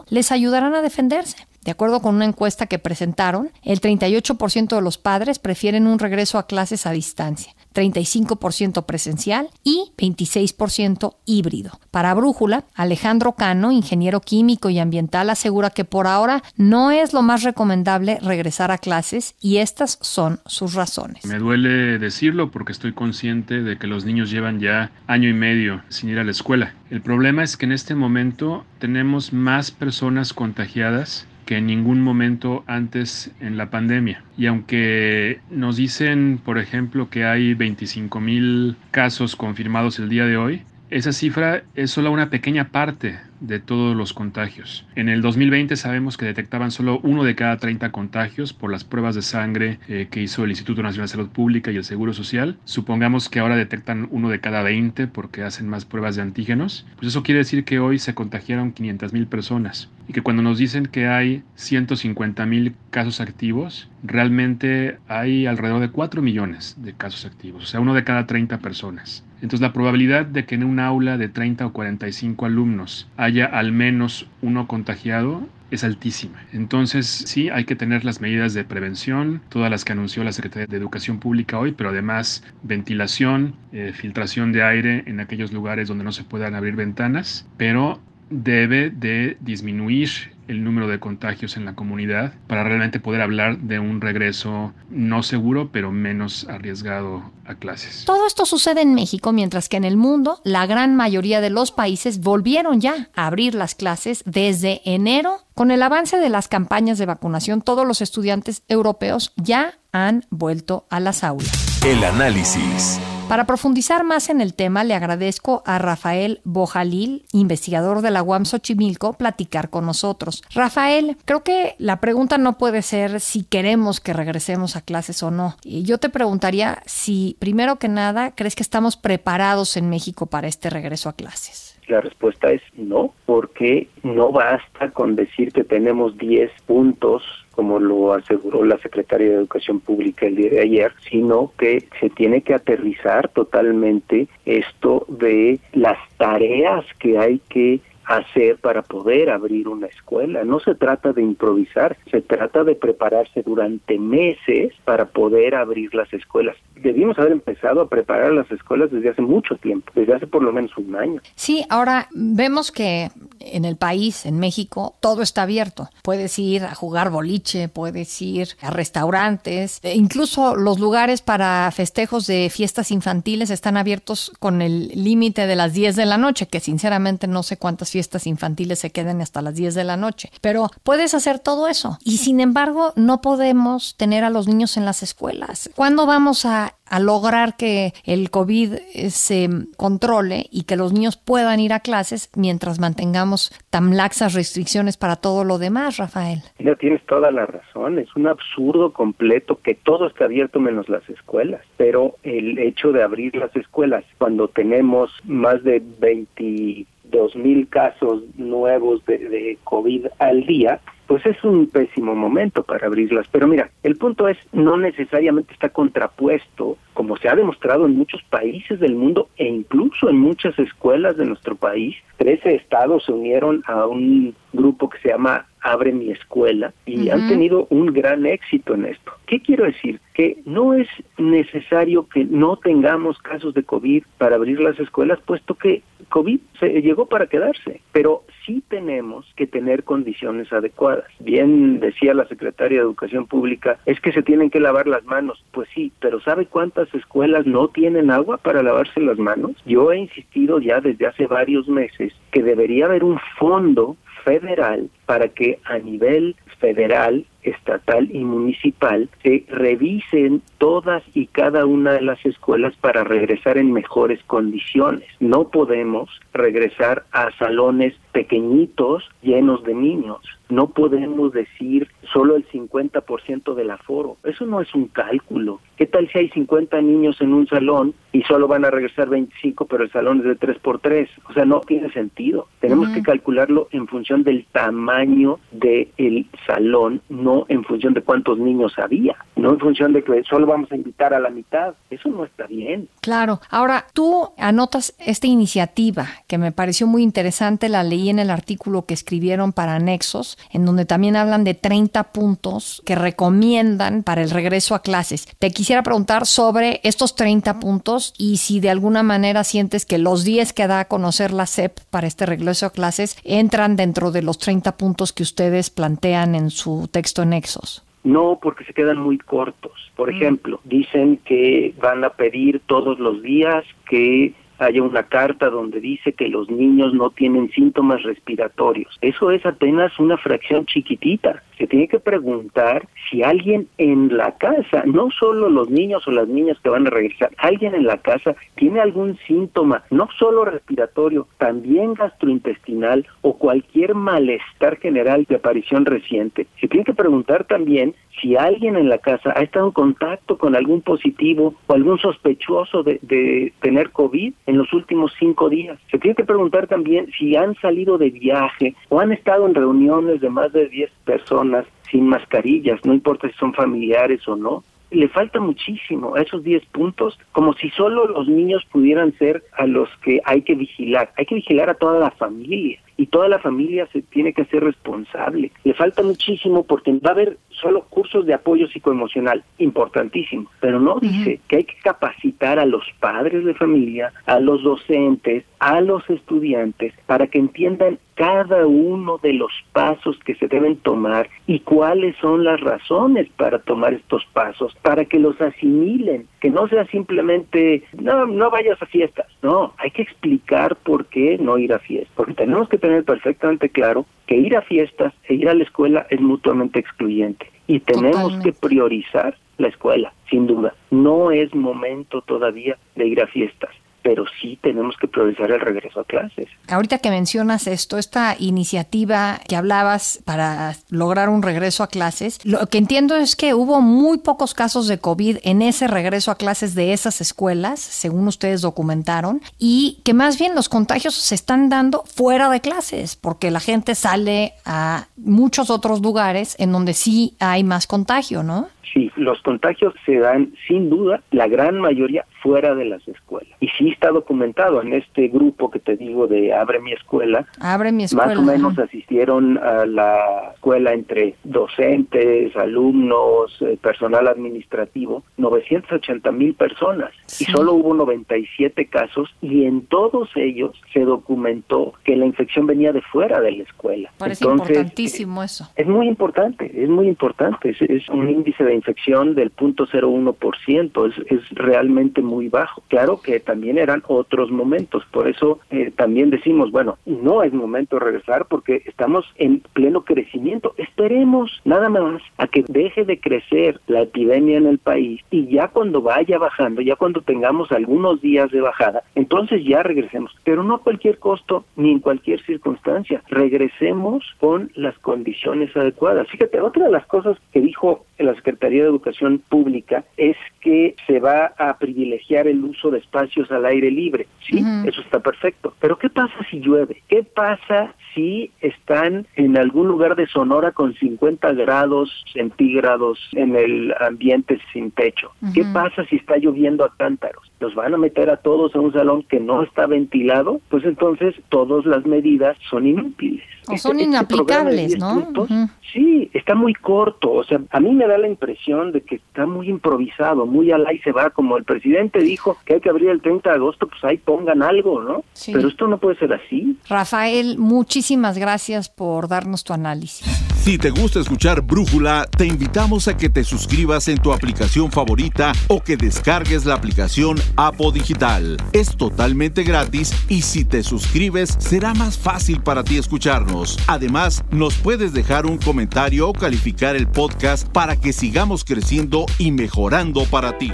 les 0.09 0.31
ayudarán 0.31 0.75
a 0.75 0.81
defenderse. 0.81 1.47
De 1.63 1.71
acuerdo 1.71 2.01
con 2.01 2.15
una 2.15 2.25
encuesta 2.25 2.65
que 2.65 2.79
presentaron, 2.79 3.51
el 3.63 3.79
38% 3.79 4.75
de 4.75 4.81
los 4.81 4.97
padres 4.97 5.39
prefieren 5.39 5.87
un 5.87 5.99
regreso 5.99 6.37
a 6.37 6.45
clases 6.45 6.85
a 6.85 6.91
distancia, 6.91 7.55
35% 7.73 8.85
presencial 8.85 9.49
y 9.63 9.91
26% 9.97 11.15
híbrido. 11.25 11.79
Para 11.91 12.13
Brújula, 12.13 12.65
Alejandro 12.75 13.33
Cano, 13.33 13.71
ingeniero 13.71 14.21
químico 14.21 14.69
y 14.69 14.79
ambiental, 14.79 15.29
asegura 15.29 15.69
que 15.69 15.85
por 15.85 16.07
ahora 16.07 16.43
no 16.55 16.91
es 16.91 17.13
lo 17.13 17.21
más 17.21 17.43
recomendable 17.43 18.19
regresar 18.21 18.71
a 18.71 18.77
clases 18.77 19.35
y 19.41 19.57
estas 19.57 19.97
son 20.01 20.39
sus 20.45 20.73
razones. 20.73 21.25
Me 21.25 21.39
duele 21.39 21.99
decirlo 21.99 22.51
porque 22.51 22.71
estoy 22.71 22.93
consciente 22.93 23.61
de 23.61 23.77
que 23.77 23.87
los 23.87 24.05
niños 24.05 24.29
llevan 24.29 24.59
ya 24.59 24.91
año 25.07 25.29
y 25.29 25.33
medio 25.33 25.81
sin 25.89 26.09
ir 26.09 26.19
a 26.19 26.23
la 26.23 26.31
escuela. 26.31 26.75
El 26.89 27.01
problema 27.01 27.43
es 27.43 27.57
que 27.57 27.65
en 27.65 27.71
este 27.71 27.95
momento 27.95 28.65
tenemos 28.79 29.33
más 29.33 29.71
personas 29.71 30.33
contagiadas 30.33 31.25
que 31.45 31.57
en 31.57 31.67
ningún 31.67 32.01
momento 32.01 32.63
antes 32.67 33.31
en 33.39 33.57
la 33.57 33.69
pandemia. 33.69 34.23
Y 34.37 34.47
aunque 34.47 35.39
nos 35.49 35.77
dicen, 35.77 36.39
por 36.43 36.57
ejemplo, 36.57 37.09
que 37.09 37.25
hay 37.25 37.53
25 37.53 38.19
mil 38.19 38.75
casos 38.91 39.35
confirmados 39.35 39.99
el 39.99 40.09
día 40.09 40.25
de 40.25 40.37
hoy, 40.37 40.63
esa 40.89 41.11
cifra 41.11 41.63
es 41.75 41.91
solo 41.91 42.11
una 42.11 42.29
pequeña 42.29 42.69
parte 42.69 43.17
de 43.43 43.59
todos 43.59 43.95
los 43.95 44.13
contagios. 44.13 44.85
En 44.95 45.09
el 45.09 45.21
2020 45.21 45.75
sabemos 45.75 46.17
que 46.17 46.25
detectaban 46.25 46.71
solo 46.71 46.99
uno 47.03 47.23
de 47.23 47.35
cada 47.35 47.57
30 47.57 47.91
contagios 47.91 48.53
por 48.53 48.71
las 48.71 48.83
pruebas 48.83 49.15
de 49.15 49.21
sangre 49.21 49.79
eh, 49.87 50.07
que 50.09 50.21
hizo 50.21 50.43
el 50.43 50.49
Instituto 50.49 50.81
Nacional 50.81 51.07
de 51.07 51.11
Salud 51.11 51.29
Pública 51.29 51.71
y 51.71 51.75
el 51.75 51.83
Seguro 51.83 52.13
Social. 52.13 52.57
Supongamos 52.63 53.29
que 53.29 53.39
ahora 53.39 53.55
detectan 53.55 54.07
uno 54.11 54.29
de 54.29 54.39
cada 54.39 54.63
20 54.63 55.07
porque 55.07 55.43
hacen 55.43 55.67
más 55.67 55.85
pruebas 55.85 56.15
de 56.15 56.21
antígenos. 56.21 56.85
Pues 56.95 57.09
eso 57.09 57.23
quiere 57.23 57.39
decir 57.39 57.65
que 57.65 57.79
hoy 57.79 57.99
se 57.99 58.15
contagiaron 58.15 58.71
500 58.71 59.13
mil 59.13 59.27
personas 59.27 59.89
y 60.07 60.13
que 60.13 60.21
cuando 60.21 60.41
nos 60.41 60.57
dicen 60.57 60.85
que 60.85 61.07
hay 61.07 61.43
150 61.55 62.45
mil 62.45 62.75
casos 62.89 63.21
activos, 63.21 63.89
realmente 64.03 64.97
hay 65.07 65.45
alrededor 65.45 65.79
de 65.79 65.89
4 65.89 66.21
millones 66.21 66.75
de 66.77 66.93
casos 66.93 67.25
activos, 67.25 67.63
o 67.63 67.67
sea, 67.67 67.79
uno 67.79 67.93
de 67.93 68.03
cada 68.03 68.27
30 68.27 68.59
personas. 68.59 69.23
Entonces 69.41 69.61
la 69.61 69.73
probabilidad 69.73 70.25
de 70.25 70.45
que 70.45 70.55
en 70.55 70.63
un 70.63 70.79
aula 70.79 71.17
de 71.17 71.27
30 71.27 71.65
o 71.65 71.73
45 71.73 72.45
alumnos 72.45 73.09
al 73.41 73.71
menos 73.71 74.27
uno 74.41 74.67
contagiado 74.67 75.47
es 75.71 75.83
altísima. 75.83 76.45
Entonces 76.51 77.07
sí 77.07 77.49
hay 77.49 77.65
que 77.65 77.75
tener 77.75 78.05
las 78.05 78.21
medidas 78.21 78.53
de 78.53 78.63
prevención, 78.63 79.41
todas 79.49 79.71
las 79.71 79.83
que 79.83 79.93
anunció 79.93 80.23
la 80.23 80.31
Secretaría 80.31 80.67
de 80.67 80.77
Educación 80.77 81.19
Pública 81.19 81.57
hoy, 81.57 81.71
pero 81.71 81.89
además 81.89 82.43
ventilación, 82.61 83.55
eh, 83.71 83.91
filtración 83.93 84.51
de 84.51 84.63
aire 84.63 85.03
en 85.07 85.19
aquellos 85.19 85.51
lugares 85.51 85.87
donde 85.87 86.03
no 86.03 86.11
se 86.11 86.23
puedan 86.23 86.53
abrir 86.53 86.75
ventanas, 86.75 87.47
pero 87.57 87.99
debe 88.29 88.89
de 88.89 89.37
disminuir 89.41 90.32
el 90.47 90.63
número 90.63 90.87
de 90.87 90.99
contagios 90.99 91.57
en 91.57 91.65
la 91.65 91.75
comunidad 91.75 92.33
para 92.47 92.63
realmente 92.63 92.99
poder 92.99 93.21
hablar 93.21 93.57
de 93.59 93.79
un 93.79 94.01
regreso 94.01 94.73
no 94.89 95.23
seguro 95.23 95.69
pero 95.71 95.91
menos 95.91 96.47
arriesgado 96.49 97.23
a 97.45 97.55
clases. 97.55 98.05
Todo 98.05 98.27
esto 98.27 98.45
sucede 98.45 98.81
en 98.81 98.93
México 98.93 99.31
mientras 99.31 99.69
que 99.69 99.77
en 99.77 99.83
el 99.83 99.97
mundo 99.97 100.41
la 100.43 100.65
gran 100.65 100.95
mayoría 100.95 101.41
de 101.41 101.49
los 101.49 101.71
países 101.71 102.19
volvieron 102.19 102.81
ya 102.81 103.09
a 103.15 103.27
abrir 103.27 103.55
las 103.55 103.75
clases 103.75 104.23
desde 104.25 104.81
enero. 104.85 105.39
Con 105.53 105.71
el 105.71 105.83
avance 105.83 106.17
de 106.17 106.29
las 106.29 106.47
campañas 106.47 106.97
de 106.97 107.05
vacunación 107.05 107.61
todos 107.61 107.87
los 107.87 108.01
estudiantes 108.01 108.63
europeos 108.67 109.33
ya 109.35 109.75
han 109.91 110.25
vuelto 110.29 110.87
a 110.89 110.99
las 110.99 111.23
aulas. 111.23 111.83
El 111.85 112.03
análisis. 112.03 112.99
Para 113.27 113.45
profundizar 113.45 114.03
más 114.03 114.29
en 114.29 114.41
el 114.41 114.53
tema, 114.53 114.83
le 114.83 114.93
agradezco 114.93 115.63
a 115.65 115.79
Rafael 115.79 116.41
Bojalil, 116.43 117.25
investigador 117.31 118.01
de 118.01 118.11
la 118.11 118.21
UAM 118.21 118.45
Xochimilco, 118.45 119.13
platicar 119.13 119.69
con 119.69 119.85
nosotros. 119.85 120.43
Rafael, 120.53 121.17
creo 121.25 121.43
que 121.43 121.75
la 121.79 121.99
pregunta 121.99 122.37
no 122.37 122.57
puede 122.57 122.81
ser 122.81 123.19
si 123.21 123.43
queremos 123.43 123.99
que 123.99 124.13
regresemos 124.13 124.75
a 124.75 124.81
clases 124.81 125.23
o 125.23 125.31
no. 125.31 125.57
Yo 125.63 125.97
te 125.97 126.09
preguntaría 126.09 126.83
si, 126.85 127.35
primero 127.39 127.79
que 127.79 127.87
nada, 127.87 128.35
crees 128.35 128.55
que 128.55 128.63
estamos 128.63 128.97
preparados 128.97 129.77
en 129.77 129.89
México 129.89 130.27
para 130.27 130.47
este 130.47 130.69
regreso 130.69 131.09
a 131.09 131.13
clases. 131.13 131.72
La 131.87 132.01
respuesta 132.01 132.51
es 132.51 132.61
no, 132.75 133.13
porque 133.25 133.87
no 134.03 134.31
basta 134.31 134.91
con 134.91 135.15
decir 135.15 135.51
que 135.51 135.63
tenemos 135.63 136.17
10 136.17 136.51
puntos 136.65 137.23
como 137.53 137.79
lo 137.79 138.13
aseguró 138.13 138.65
la 138.65 138.77
Secretaria 138.79 139.29
de 139.29 139.35
Educación 139.35 139.79
Pública 139.79 140.25
el 140.25 140.35
día 140.35 140.49
de 140.49 140.61
ayer, 140.61 140.91
sino 141.09 141.51
que 141.57 141.87
se 141.99 142.09
tiene 142.09 142.41
que 142.41 142.55
aterrizar 142.55 143.29
totalmente 143.29 144.27
esto 144.45 145.05
de 145.07 145.59
las 145.73 145.97
tareas 146.17 146.83
que 146.99 147.17
hay 147.19 147.39
que 147.49 147.79
hacer 148.05 148.57
para 148.57 148.81
poder 148.81 149.29
abrir 149.29 149.67
una 149.67 149.87
escuela. 149.87 150.43
No 150.43 150.59
se 150.59 150.75
trata 150.75 151.13
de 151.13 151.21
improvisar, 151.21 151.97
se 152.11 152.21
trata 152.21 152.63
de 152.63 152.75
prepararse 152.75 153.43
durante 153.43 153.97
meses 153.97 154.73
para 154.85 155.05
poder 155.05 155.55
abrir 155.55 155.93
las 155.93 156.11
escuelas. 156.13 156.55
Debimos 156.75 157.17
haber 157.17 157.31
empezado 157.31 157.81
a 157.81 157.89
preparar 157.89 158.31
las 158.33 158.49
escuelas 158.51 158.91
desde 158.91 159.09
hace 159.09 159.21
mucho 159.21 159.55
tiempo, 159.55 159.91
desde 159.95 160.15
hace 160.15 160.27
por 160.27 160.43
lo 160.43 160.51
menos 160.51 160.75
un 160.77 160.95
año. 160.95 161.21
Sí, 161.35 161.65
ahora 161.69 162.07
vemos 162.13 162.71
que 162.71 163.09
en 163.39 163.65
el 163.65 163.77
país, 163.77 164.25
en 164.25 164.39
México, 164.39 164.95
todo 164.99 165.21
está 165.21 165.43
abierto. 165.43 165.89
Puedes 166.01 166.37
ir 166.39 166.63
a 166.63 166.75
jugar 166.75 167.09
boliche, 167.09 167.69
puedes 167.69 168.21
ir 168.21 168.49
a 168.61 168.69
restaurantes, 168.69 169.79
e 169.83 169.95
incluso 169.95 170.55
los 170.55 170.79
lugares 170.79 171.21
para 171.21 171.69
festejos 171.71 172.27
de 172.27 172.49
fiestas 172.49 172.91
infantiles 172.91 173.49
están 173.49 173.77
abiertos 173.77 174.31
con 174.39 174.61
el 174.61 174.89
límite 174.89 175.47
de 175.47 175.55
las 175.55 175.73
10 175.73 175.95
de 175.95 176.05
la 176.05 176.17
noche, 176.17 176.47
que 176.47 176.59
sinceramente 176.59 177.27
no 177.27 177.43
sé 177.43 177.57
cuántas 177.57 177.92
fiestas 177.93 178.25
infantiles 178.25 178.79
se 178.79 178.91
queden 178.91 179.21
hasta 179.21 179.43
las 179.43 179.55
10 179.55 179.75
de 179.75 179.83
la 179.83 179.97
noche. 179.97 180.31
Pero 180.41 180.71
puedes 180.83 181.13
hacer 181.13 181.37
todo 181.37 181.67
eso. 181.67 181.99
Y 182.03 182.17
sin 182.17 182.39
embargo, 182.39 182.91
no 182.95 183.21
podemos 183.21 183.95
tener 183.97 184.23
a 184.23 184.31
los 184.31 184.47
niños 184.47 184.77
en 184.77 184.85
las 184.85 185.03
escuelas. 185.03 185.69
¿Cuándo 185.75 186.07
vamos 186.07 186.45
a, 186.45 186.73
lograr 186.99 187.57
que 187.57 187.91
el 188.03 188.29
COVID 188.29 188.73
eh, 188.73 189.09
se 189.09 189.49
controle 189.77 190.45
y 190.51 190.65
que 190.65 190.75
los 190.75 190.93
niños 190.93 191.17
puedan 191.17 191.59
ir 191.59 191.73
a 191.73 191.79
clases 191.79 192.29
mientras 192.35 192.79
mantengamos 192.79 193.51
tan 193.71 193.97
laxas 193.97 194.35
restricciones 194.35 194.95
para 194.97 195.15
todo 195.15 195.43
lo 195.43 195.57
demás, 195.57 195.97
Rafael? 195.97 196.43
Ya 196.59 196.75
tienes 196.75 197.03
toda 197.07 197.31
la 197.31 197.47
razón. 197.47 197.97
Es 197.97 198.15
un 198.15 198.27
absurdo 198.27 198.93
completo 198.93 199.59
que 199.63 199.73
todo 199.73 200.05
esté 200.05 200.23
abierto 200.23 200.59
menos 200.59 200.87
las 200.87 201.07
escuelas. 201.09 201.61
Pero 201.77 202.17
el 202.21 202.59
hecho 202.59 202.91
de 202.91 203.01
abrir 203.01 203.35
las 203.35 203.55
escuelas 203.55 204.03
cuando 204.19 204.47
tenemos 204.47 205.09
más 205.23 205.63
de 205.63 205.81
20 205.99 206.85
dos 207.13 207.35
mil 207.35 207.67
casos 207.69 208.23
nuevos 208.35 209.05
de, 209.05 209.17
de, 209.17 209.57
COVID 209.63 210.07
al 210.19 210.45
día, 210.45 210.81
pues 211.07 211.25
es 211.25 211.41
un 211.43 211.67
pésimo 211.67 212.15
momento 212.15 212.63
para 212.63 212.87
abrirlas. 212.87 213.27
Pero 213.31 213.47
mira, 213.47 213.69
el 213.83 213.95
punto 213.97 214.27
es, 214.27 214.37
no 214.51 214.77
necesariamente 214.77 215.53
está 215.53 215.69
contrapuesto, 215.69 216.77
como 216.93 217.15
se 217.17 217.29
ha 217.29 217.35
demostrado 217.35 217.85
en 217.85 217.95
muchos 217.95 218.21
países 218.23 218.79
del 218.79 218.95
mundo 218.95 219.29
e 219.37 219.45
incluso 219.45 220.09
en 220.09 220.17
muchas 220.17 220.57
escuelas 220.59 221.15
de 221.15 221.25
nuestro 221.25 221.55
país. 221.55 221.95
Trece 222.17 222.55
estados 222.55 223.05
se 223.05 223.13
unieron 223.13 223.63
a 223.67 223.85
un 223.85 224.35
grupo 224.51 224.89
que 224.89 224.99
se 224.99 225.09
llama 225.09 225.45
Abre 225.63 225.91
mi 225.91 226.11
escuela 226.11 226.73
y 226.85 227.09
han 227.09 227.27
tenido 227.27 227.67
un 227.69 227.87
gran 227.87 228.25
éxito 228.25 228.73
en 228.73 228.85
esto. 228.85 229.13
¿Qué 229.25 229.39
quiero 229.39 229.65
decir? 229.65 229.99
Que 230.13 230.37
no 230.45 230.73
es 230.73 230.87
necesario 231.17 232.07
que 232.07 232.25
no 232.25 232.57
tengamos 232.57 233.17
casos 233.19 233.53
de 233.53 233.63
COVID 233.63 234.03
para 234.17 234.35
abrir 234.35 234.59
las 234.59 234.79
escuelas, 234.79 235.19
puesto 235.25 235.55
que 235.55 235.81
COVID 236.09 236.39
se 236.59 236.81
llegó 236.81 237.07
para 237.07 237.27
quedarse, 237.27 237.81
pero 237.91 238.23
sí 238.45 238.63
tenemos 238.67 239.25
que 239.35 239.47
tener 239.47 239.83
condiciones 239.83 240.51
adecuadas. 240.51 241.05
Bien 241.19 241.79
decía 241.79 242.13
la 242.13 242.27
secretaria 242.27 242.79
de 242.79 242.83
Educación 242.83 243.25
Pública, 243.25 243.79
es 243.85 243.99
que 243.99 244.11
se 244.11 244.21
tienen 244.21 244.49
que 244.49 244.59
lavar 244.59 244.87
las 244.87 245.03
manos. 245.05 245.43
Pues 245.51 245.69
sí, 245.73 245.91
pero 245.99 246.19
¿sabe 246.21 246.45
cuántas 246.45 246.93
escuelas 246.93 247.45
no 247.45 247.69
tienen 247.69 248.11
agua 248.11 248.37
para 248.37 248.61
lavarse 248.61 248.99
las 248.99 249.17
manos? 249.17 249.51
Yo 249.65 249.91
he 249.91 249.97
insistido 249.97 250.59
ya 250.59 250.81
desde 250.81 251.07
hace 251.07 251.25
varios 251.25 251.67
meses 251.67 252.13
que 252.31 252.43
debería 252.43 252.85
haber 252.85 253.03
un 253.03 253.19
fondo 253.39 253.95
federal 254.23 254.89
para 255.05 255.29
que 255.29 255.59
a 255.65 255.77
nivel 255.77 256.35
federal, 256.59 257.25
estatal 257.43 258.09
y 258.11 258.23
municipal 258.23 259.09
se 259.21 259.43
revisen 259.49 260.41
todas 260.57 261.03
y 261.13 261.27
cada 261.27 261.65
una 261.65 261.93
de 261.93 262.01
las 262.01 262.25
escuelas 262.25 262.73
para 262.77 263.03
regresar 263.03 263.57
en 263.57 263.73
mejores 263.73 264.23
condiciones. 264.27 265.07
No 265.19 265.49
podemos 265.49 266.09
regresar 266.33 267.03
a 267.11 267.31
salones 267.37 267.93
pequeñitos 268.13 269.03
llenos 269.21 269.63
de 269.63 269.73
niños. 269.73 270.21
No 270.53 270.67
podemos 270.67 271.33
decir 271.33 271.89
solo 272.13 272.35
el 272.35 272.47
50% 272.47 273.55
del 273.55 273.71
aforo. 273.71 274.17
Eso 274.23 274.45
no 274.45 274.61
es 274.61 274.73
un 274.75 274.87
cálculo. 274.87 275.59
¿Qué 275.77 275.87
tal 275.87 276.07
si 276.11 276.19
hay 276.19 276.29
50 276.29 276.79
niños 276.83 277.19
en 277.21 277.33
un 277.33 277.47
salón 277.47 277.95
y 278.11 278.21
solo 278.21 278.47
van 278.47 278.63
a 278.63 278.69
regresar 278.69 279.09
25, 279.09 279.65
pero 279.65 279.83
el 279.83 279.91
salón 279.91 280.19
es 280.19 280.25
de 280.25 280.35
3 280.35 280.59
por 280.59 280.79
3? 280.79 281.09
O 281.27 281.33
sea, 281.33 281.45
no 281.45 281.61
tiene 281.61 281.91
sentido. 281.91 282.47
Tenemos 282.59 282.89
que 282.89 283.01
calcularlo 283.01 283.67
en 283.71 283.87
función 283.87 284.23
del 284.23 284.45
tamaño 284.51 285.39
del 285.51 286.27
salón, 286.45 287.01
no 287.09 287.45
en 287.49 287.63
función 287.63 287.95
de 287.95 288.03
cuántos 288.03 288.37
niños 288.37 288.77
había, 288.77 289.15
no 289.35 289.49
en 289.49 289.59
función 289.59 289.91
de 289.91 290.03
que 290.03 290.23
solo 290.23 290.45
vamos 290.45 290.71
a 290.71 290.75
invitar 290.75 291.15
a 291.15 291.19
la 291.19 291.31
mitad. 291.31 291.73
Eso 291.89 292.09
no 292.09 292.25
está 292.25 292.45
bien. 292.45 292.87
Claro. 293.01 293.41
Ahora, 293.49 293.87
tú 293.93 294.29
anotas 294.37 294.95
esta 294.99 295.25
iniciativa 295.25 296.07
que 296.27 296.37
me 296.37 296.51
pareció 296.51 296.85
muy 296.85 297.01
interesante, 297.01 297.69
la 297.69 297.83
leí 297.83 298.09
en 298.09 298.19
el 298.19 298.29
artículo 298.29 298.85
que 298.85 298.93
escribieron 298.93 299.51
para 299.53 299.79
Nexos, 299.79 300.37
en 300.51 300.65
donde 300.65 300.85
también 300.85 301.15
hablan 301.15 301.43
de 301.43 301.53
30 301.53 302.11
puntos 302.11 302.81
que 302.85 302.95
recomiendan 302.95 304.03
para 304.03 304.21
el 304.21 304.29
regreso 304.29 304.75
a 304.75 304.81
clases. 304.81 305.27
Te 305.39 305.51
quisiera 305.51 305.83
preguntar 305.83 306.25
sobre 306.25 306.79
estos 306.83 307.15
30 307.15 307.59
puntos 307.59 308.13
y 308.17 308.37
si 308.37 308.59
de 308.59 308.69
alguna 308.69 309.03
manera 309.03 309.43
sientes 309.43 309.85
que 309.85 309.97
los 309.97 310.23
10 310.23 310.53
que 310.53 310.67
da 310.67 310.81
a 310.81 310.87
conocer 310.87 311.31
la 311.31 311.45
SEP 311.45 311.79
para 311.89 312.07
este 312.07 312.25
regreso 312.25 312.65
a 312.65 312.71
clases 312.71 313.17
entran 313.23 313.75
dentro 313.75 314.11
de 314.11 314.21
los 314.21 314.37
30 314.37 314.77
puntos 314.77 315.13
que 315.13 315.23
ustedes 315.23 315.69
plantean 315.69 316.35
en 316.35 316.49
su 316.49 316.87
texto 316.91 317.25
Nexos. 317.25 317.83
No, 318.03 318.39
porque 318.41 318.65
se 318.65 318.73
quedan 318.73 318.97
muy 318.97 319.17
cortos. 319.17 319.71
Por 319.95 320.09
ejemplo, 320.09 320.59
dicen 320.65 321.17
que 321.23 321.73
van 321.81 322.03
a 322.03 322.09
pedir 322.09 322.61
todos 322.65 322.99
los 322.99 323.21
días 323.21 323.63
que 323.89 324.33
haya 324.59 324.81
una 324.81 325.03
carta 325.03 325.49
donde 325.49 325.79
dice 325.79 326.13
que 326.13 326.27
los 326.27 326.49
niños 326.49 326.93
no 326.93 327.09
tienen 327.09 327.49
síntomas 327.51 328.03
respiratorios. 328.03 328.97
Eso 329.01 329.31
es 329.31 329.45
apenas 329.45 329.97
una 329.99 330.17
fracción 330.17 330.65
chiquitita. 330.65 331.43
se 331.57 331.67
tiene 331.67 331.87
que 331.87 331.99
preguntar 331.99 332.87
si 333.09 333.21
alguien 333.23 333.67
en 333.77 334.17
la 334.17 334.37
casa, 334.37 334.83
no 334.85 335.09
solo 335.11 335.49
los 335.49 335.69
niños 335.69 336.05
o 336.07 336.11
las 336.11 336.27
niñas 336.27 336.57
que 336.61 336.69
van 336.69 336.87
a 336.87 336.89
regresar, 336.89 337.29
alguien 337.37 337.75
en 337.75 337.85
la 337.85 337.97
casa 337.97 338.35
tiene 338.55 338.79
algún 338.79 339.17
síntoma, 339.27 339.83
no 339.91 340.09
solo 340.17 340.45
respiratorio, 340.45 341.27
también 341.37 341.93
gastrointestinal 341.93 343.05
o 343.21 343.37
cualquier 343.37 343.93
malestar 343.95 344.77
general 344.77 345.25
de 345.29 345.35
aparición 345.35 345.85
reciente. 345.85 346.47
Se 346.59 346.67
tiene 346.67 346.85
que 346.85 346.93
preguntar 346.93 347.45
también 347.45 347.95
si 348.21 348.35
alguien 348.35 348.75
en 348.75 348.89
la 348.89 348.97
casa 348.97 349.33
ha 349.35 349.41
estado 349.41 349.67
en 349.67 349.71
contacto 349.71 350.37
con 350.37 350.55
algún 350.55 350.81
positivo 350.81 351.55
o 351.67 351.73
algún 351.73 351.97
sospechoso 351.99 352.83
de, 352.83 352.99
de, 353.01 353.53
tener 353.61 353.91
COVID 353.91 354.33
en 354.45 354.57
los 354.57 354.71
últimos 354.73 355.13
cinco 355.17 355.49
días. 355.49 355.79
Se 355.91 355.99
tiene 355.99 356.15
que 356.15 356.25
preguntar 356.25 356.67
también 356.67 357.09
si 357.17 357.35
han 357.35 357.55
salido 357.55 357.97
de 357.97 358.09
viaje 358.09 358.75
o 358.89 358.99
han 358.99 359.11
estado 359.11 359.45
en 359.45 359.55
reuniones 359.55 360.21
de 360.21 360.29
más 360.29 360.51
de 360.53 360.67
10 360.67 360.91
personas 361.05 361.65
sin 361.89 362.07
mascarillas, 362.07 362.79
no 362.85 362.93
importa 362.93 363.27
si 363.27 363.35
son 363.35 363.53
familiares 363.53 364.27
o 364.27 364.35
no 364.35 364.63
le 364.93 365.07
falta 365.07 365.39
muchísimo 365.39 366.15
a 366.15 366.21
esos 366.21 366.43
10 366.43 366.65
puntos, 366.67 367.19
como 367.31 367.53
si 367.53 367.69
solo 367.71 368.07
los 368.07 368.27
niños 368.27 368.63
pudieran 368.71 369.11
ser 369.17 369.43
a 369.57 369.65
los 369.65 369.89
que 370.03 370.21
hay 370.23 370.43
que 370.43 370.55
vigilar. 370.55 371.11
Hay 371.17 371.25
que 371.25 371.35
vigilar 371.35 371.69
a 371.69 371.73
toda 371.73 371.99
la 371.99 372.11
familia 372.11 372.79
y 372.97 373.07
toda 373.07 373.27
la 373.27 373.39
familia 373.39 373.87
se 373.91 374.01
tiene 374.01 374.33
que 374.33 374.43
hacer 374.43 374.63
responsable. 374.63 375.51
Le 375.63 375.73
falta 375.73 376.03
muchísimo 376.03 376.63
porque 376.63 376.91
va 376.93 377.09
a 377.09 377.13
haber 377.13 377.37
solo 377.49 377.85
cursos 377.89 378.25
de 378.25 378.33
apoyo 378.33 378.67
psicoemocional, 378.67 379.43
importantísimo, 379.57 380.49
pero 380.59 380.79
no 380.79 380.99
dice 380.99 381.39
que 381.47 381.57
hay 381.57 381.63
que 381.63 381.77
capacitar 381.83 382.59
a 382.59 382.65
los 382.65 382.83
padres 382.99 383.45
de 383.45 383.53
familia, 383.53 384.11
a 384.25 384.39
los 384.39 384.63
docentes, 384.63 385.45
a 385.59 385.81
los 385.81 386.07
estudiantes, 386.09 386.93
para 387.05 387.27
que 387.27 387.39
entiendan 387.39 387.99
cada 388.15 388.67
uno 388.67 389.17
de 389.17 389.33
los 389.33 389.51
pasos 389.71 390.19
que 390.19 390.35
se 390.35 390.47
deben 390.47 390.77
tomar 390.77 391.29
y 391.47 391.59
cuáles 391.61 392.15
son 392.17 392.43
las 392.43 392.59
razones 392.61 393.27
para 393.37 393.59
tomar 393.59 393.93
estos 393.93 394.23
pasos, 394.33 394.75
para 394.81 395.05
que 395.05 395.19
los 395.19 395.39
asimilen, 395.41 396.27
que 396.39 396.49
no 396.49 396.67
sea 396.67 396.85
simplemente, 396.87 397.83
no, 397.99 398.25
no 398.25 398.51
vayas 398.51 398.81
a 398.81 398.85
fiestas, 398.85 399.27
no, 399.41 399.73
hay 399.77 399.91
que 399.91 400.03
explicar 400.03 400.75
por 400.75 401.05
qué 401.07 401.37
no 401.39 401.57
ir 401.57 401.73
a 401.73 401.79
fiestas, 401.79 402.13
porque 402.15 402.33
tenemos 402.33 402.69
que 402.69 402.77
tener 402.83 403.05
perfectamente 403.05 403.69
claro 403.69 404.05
que 404.27 404.35
ir 404.35 404.57
a 404.57 404.61
fiestas 404.61 405.13
e 405.29 405.35
ir 405.35 405.47
a 405.47 405.53
la 405.53 405.63
escuela 405.63 406.05
es 406.09 406.19
mutuamente 406.19 406.79
excluyente 406.79 407.49
y 407.65 407.79
tenemos 407.79 408.23
Totalmente. 408.23 408.51
que 408.51 408.67
priorizar 408.67 409.37
la 409.57 409.69
escuela, 409.69 410.13
sin 410.29 410.47
duda. 410.47 410.75
No 410.91 411.31
es 411.31 411.55
momento 411.55 412.21
todavía 412.23 412.77
de 412.97 413.07
ir 413.07 413.21
a 413.21 413.27
fiestas, 413.27 413.69
pero 414.03 414.25
sí 414.41 414.59
tenemos 414.61 414.95
que 414.97 415.07
priorizar 415.07 415.49
el 415.51 415.59
regreso 415.59 416.01
a 416.01 416.03
clases. 416.03 416.47
Ahorita 416.67 416.99
que 416.99 417.09
mencionas 417.09 417.67
esto, 417.67 417.97
esta 417.97 418.35
iniciativa 418.37 419.39
que 419.47 419.55
hablabas 419.55 420.19
para 420.25 420.75
lograr 420.89 421.29
un 421.29 421.41
regreso 421.41 421.83
a 421.83 421.87
clases, 421.87 422.39
lo 422.43 422.67
que 422.67 422.77
entiendo 422.77 423.15
es 423.15 423.35
que 423.35 423.53
hubo 423.53 423.81
muy 423.81 424.19
pocos 424.19 424.53
casos 424.53 424.87
de 424.87 424.99
COVID 424.99 425.37
en 425.43 425.61
ese 425.61 425.87
regreso 425.87 426.31
a 426.31 426.35
clases 426.35 426.75
de 426.75 426.93
esas 426.93 427.21
escuelas, 427.21 427.79
según 427.79 428.27
ustedes 428.27 428.61
documentaron, 428.61 429.41
y 429.57 430.01
que 430.03 430.13
más 430.13 430.37
bien 430.37 430.53
los 430.53 430.69
contagios 430.69 431.15
se 431.15 431.35
están 431.35 431.69
dando 431.69 432.03
fuera 432.05 432.49
de 432.49 432.61
clases, 432.61 433.15
porque 433.15 433.51
la 433.51 433.61
gente 433.61 433.95
sale 433.95 434.53
a 434.65 435.07
muchos 435.15 435.69
otros 435.69 436.01
lugares 436.01 436.55
en 436.59 436.71
donde 436.71 436.93
sí 436.93 437.35
hay 437.39 437.63
más 437.63 437.87
contagio, 437.87 438.43
¿no? 438.43 438.67
Sí, 438.93 439.11
los 439.15 439.41
contagios 439.41 439.93
se 440.05 440.19
dan 440.19 440.53
sin 440.67 440.89
duda, 440.89 441.21
la 441.31 441.47
gran 441.47 441.81
mayoría 441.81 442.25
fuera 442.43 442.75
de 442.75 442.85
las 442.85 443.07
escuelas. 443.07 443.57
Y 443.59 443.69
sí 443.69 443.89
está 443.89 444.09
documentado 444.09 444.81
en 444.81 444.93
este 444.93 445.29
grupo 445.29 445.71
que 445.71 445.79
te 445.79 445.95
digo 445.97 446.27
de 446.27 446.53
Abre 446.53 446.79
mi 446.79 446.93
escuela, 446.93 447.47
Abre 447.59 447.91
mi 447.91 448.03
escuela. 448.03 448.27
Más 448.27 448.37
o 448.37 448.41
menos 448.43 448.73
ajá. 448.73 448.83
asistieron 448.83 449.57
a 449.57 449.85
la 449.85 450.51
escuela 450.53 450.93
entre 450.93 451.35
docentes, 451.43 452.55
alumnos, 452.55 453.57
eh, 453.61 453.77
personal 453.81 454.27
administrativo, 454.27 455.23
980 455.37 456.31
mil 456.31 456.53
personas. 456.53 457.11
Sí. 457.25 457.45
Y 457.47 457.51
solo 457.51 457.73
hubo 457.73 457.93
97 457.95 458.85
casos 458.87 459.33
y 459.41 459.65
en 459.65 459.85
todos 459.87 460.29
ellos 460.35 460.79
se 460.93 461.01
documentó 461.01 461.93
que 462.03 462.15
la 462.15 462.25
infección 462.25 462.67
venía 462.67 462.91
de 462.91 463.01
fuera 463.01 463.39
de 463.41 463.53
la 463.53 463.63
escuela. 463.63 464.11
Parece 464.17 464.43
Entonces, 464.43 464.69
importantísimo 464.77 465.41
eso. 465.41 465.69
es 465.75 465.87
muy 465.87 466.07
importante, 466.07 466.71
es 466.75 466.89
muy 466.89 467.07
importante. 467.07 467.71
Es, 467.71 467.81
es 467.81 468.07
un 468.09 468.29
índice 468.29 468.63
de 468.63 468.75
infección 468.83 469.33
del 469.35 469.55
0.01%, 469.55 471.09
es, 471.09 471.31
es 471.31 471.49
realmente 471.51 472.21
muy 472.21 472.49
bajo. 472.49 472.83
Claro 472.89 473.21
que 473.21 473.39
también 473.39 473.77
eran 473.77 474.03
otros 474.07 474.51
momentos, 474.51 475.03
por 475.11 475.27
eso 475.27 475.59
eh, 475.71 475.91
también 475.95 476.29
decimos, 476.29 476.71
bueno, 476.71 476.97
no 477.05 477.43
es 477.43 477.53
momento 477.53 477.95
de 477.95 478.05
regresar 478.05 478.45
porque 478.47 478.83
estamos 478.85 479.25
en 479.37 479.61
pleno 479.73 480.03
crecimiento. 480.03 480.73
Esperemos 480.77 481.61
nada 481.63 481.89
más 481.89 482.21
a 482.37 482.47
que 482.47 482.63
deje 482.67 483.05
de 483.05 483.19
crecer 483.19 483.79
la 483.87 484.01
epidemia 484.01 484.57
en 484.57 484.67
el 484.67 484.79
país 484.79 485.21
y 485.31 485.47
ya 485.47 485.69
cuando 485.69 486.01
vaya 486.01 486.37
bajando, 486.37 486.81
ya 486.81 486.95
cuando 486.95 487.21
tengamos 487.21 487.71
algunos 487.71 488.21
días 488.21 488.51
de 488.51 488.61
bajada, 488.61 489.03
entonces 489.15 489.63
ya 489.63 489.81
regresemos, 489.83 490.35
pero 490.43 490.63
no 490.63 490.75
a 490.75 490.81
cualquier 490.81 491.19
costo 491.19 491.65
ni 491.75 491.91
en 491.91 491.99
cualquier 491.99 492.43
circunstancia. 492.45 493.23
Regresemos 493.29 494.23
con 494.39 494.71
las 494.75 494.97
condiciones 494.99 495.75
adecuadas. 495.75 496.27
Fíjate, 496.27 496.59
otra 496.59 496.85
de 496.85 496.91
las 496.91 497.05
cosas 497.05 497.37
que 497.51 497.61
dijo 497.61 498.05
la 498.17 498.35
Secretaría 498.35 498.72
de 498.81 498.87
Educación 498.87 499.41
Pública 499.49 500.03
es 500.17 500.35
que 500.61 500.95
se 501.07 501.19
va 501.19 501.53
a 501.57 501.77
privilegiar 501.77 502.47
el 502.47 502.63
uso 502.63 502.89
de 502.91 502.99
espacios 502.99 503.51
al 503.51 503.65
aire 503.65 503.91
libre. 503.91 504.27
Sí, 504.47 504.61
Ujú. 504.61 504.87
eso 504.87 505.01
está 505.01 505.19
perfecto. 505.19 505.73
Pero 505.79 505.97
¿qué 505.97 506.09
pasa 506.09 506.33
si 506.49 506.59
llueve? 506.59 507.01
¿Qué 507.07 507.23
pasa 507.23 507.93
si 508.13 508.51
están 508.61 509.27
en 509.35 509.57
algún 509.57 509.87
lugar 509.87 510.15
de 510.15 510.27
Sonora 510.27 510.71
con 510.71 510.93
50 510.93 511.53
grados 511.53 512.09
centígrados 512.33 513.19
en 513.33 513.55
el 513.55 513.93
ambiente 513.99 514.59
sin 514.71 514.91
techo? 514.91 515.31
¿Qué 515.53 515.61
Ujú. 515.61 515.73
pasa 515.73 516.05
si 516.05 516.15
está 516.17 516.37
lloviendo 516.37 516.85
a 516.85 516.93
cántaros? 516.95 517.43
¿Los 517.59 517.75
van 517.75 517.93
a 517.93 517.97
meter 517.97 518.29
a 518.29 518.37
todos 518.37 518.75
a 518.75 518.79
un 518.79 518.93
salón 518.93 519.23
que 519.23 519.39
no 519.39 519.63
está 519.63 519.87
ventilado? 519.87 520.61
Pues 520.69 520.83
entonces 520.85 521.35
todas 521.49 521.85
las 521.85 522.05
medidas 522.05 522.57
son 522.69 522.87
inútiles. 522.87 523.43
O 523.67 523.73
Este- 523.73 523.77
son 523.77 523.97
este 523.97 524.09
inaplicables, 524.09 524.87
10 524.89 524.99
¿no? 524.99 525.13
puntos, 525.13 525.51
Ujú. 525.51 525.69
Sí, 525.93 526.29
está 526.33 526.55
muy 526.55 526.73
corto. 526.73 527.31
O 527.31 527.43
sea, 527.43 527.61
a 527.69 527.79
mí 527.79 527.91
me 527.91 528.07
da 528.07 528.17
la 528.17 528.27
impresión 528.27 528.62
de 528.65 529.01
que 529.01 529.15
está 529.15 529.45
muy 529.45 529.69
improvisado, 529.69 530.45
muy 530.45 530.71
al 530.71 530.85
ahí 530.87 530.99
se 530.99 531.11
va. 531.11 531.29
Como 531.31 531.57
el 531.57 531.63
presidente 531.63 532.19
dijo 532.19 532.57
que 532.65 532.75
hay 532.75 532.81
que 532.81 532.89
abrir 532.89 533.09
el 533.09 533.21
30 533.21 533.49
de 533.49 533.55
agosto, 533.55 533.87
pues 533.87 534.03
ahí 534.03 534.17
pongan 534.17 534.63
algo, 534.63 535.01
¿no? 535.01 535.23
Sí. 535.33 535.51
Pero 535.53 535.67
esto 535.67 535.87
no 535.87 535.97
puede 535.97 536.17
ser 536.17 536.33
así. 536.33 536.77
Rafael, 536.87 537.57
muchísimas 537.57 538.37
gracias 538.37 538.89
por 538.89 539.27
darnos 539.27 539.63
tu 539.63 539.73
análisis. 539.73 540.52
Si 540.63 540.77
te 540.77 540.91
gusta 540.91 541.19
escuchar 541.19 541.61
Brújula, 541.61 542.25
te 542.37 542.45
invitamos 542.45 543.09
a 543.09 543.17
que 543.17 543.27
te 543.27 543.43
suscribas 543.43 544.07
en 544.07 544.17
tu 544.17 544.31
aplicación 544.31 544.93
favorita 544.93 545.51
o 545.67 545.83
que 545.83 545.97
descargues 545.97 546.63
la 546.63 546.73
aplicación 546.73 547.37
Apo 547.57 547.91
Digital. 547.91 548.55
Es 548.71 548.95
totalmente 548.95 549.63
gratis 549.63 550.13
y 550.29 550.43
si 550.43 550.63
te 550.63 550.81
suscribes 550.81 551.57
será 551.59 551.93
más 551.93 552.17
fácil 552.17 552.61
para 552.61 552.85
ti 552.85 552.97
escucharnos. 552.97 553.77
Además, 553.87 554.45
nos 554.51 554.75
puedes 554.75 555.11
dejar 555.11 555.47
un 555.47 555.57
comentario 555.57 556.29
o 556.29 556.33
calificar 556.33 556.95
el 556.95 557.09
podcast 557.09 557.67
para 557.67 557.97
que 557.97 558.13
sigamos 558.13 558.63
creciendo 558.63 559.25
y 559.37 559.51
mejorando 559.51 560.23
para 560.27 560.57
ti. 560.57 560.71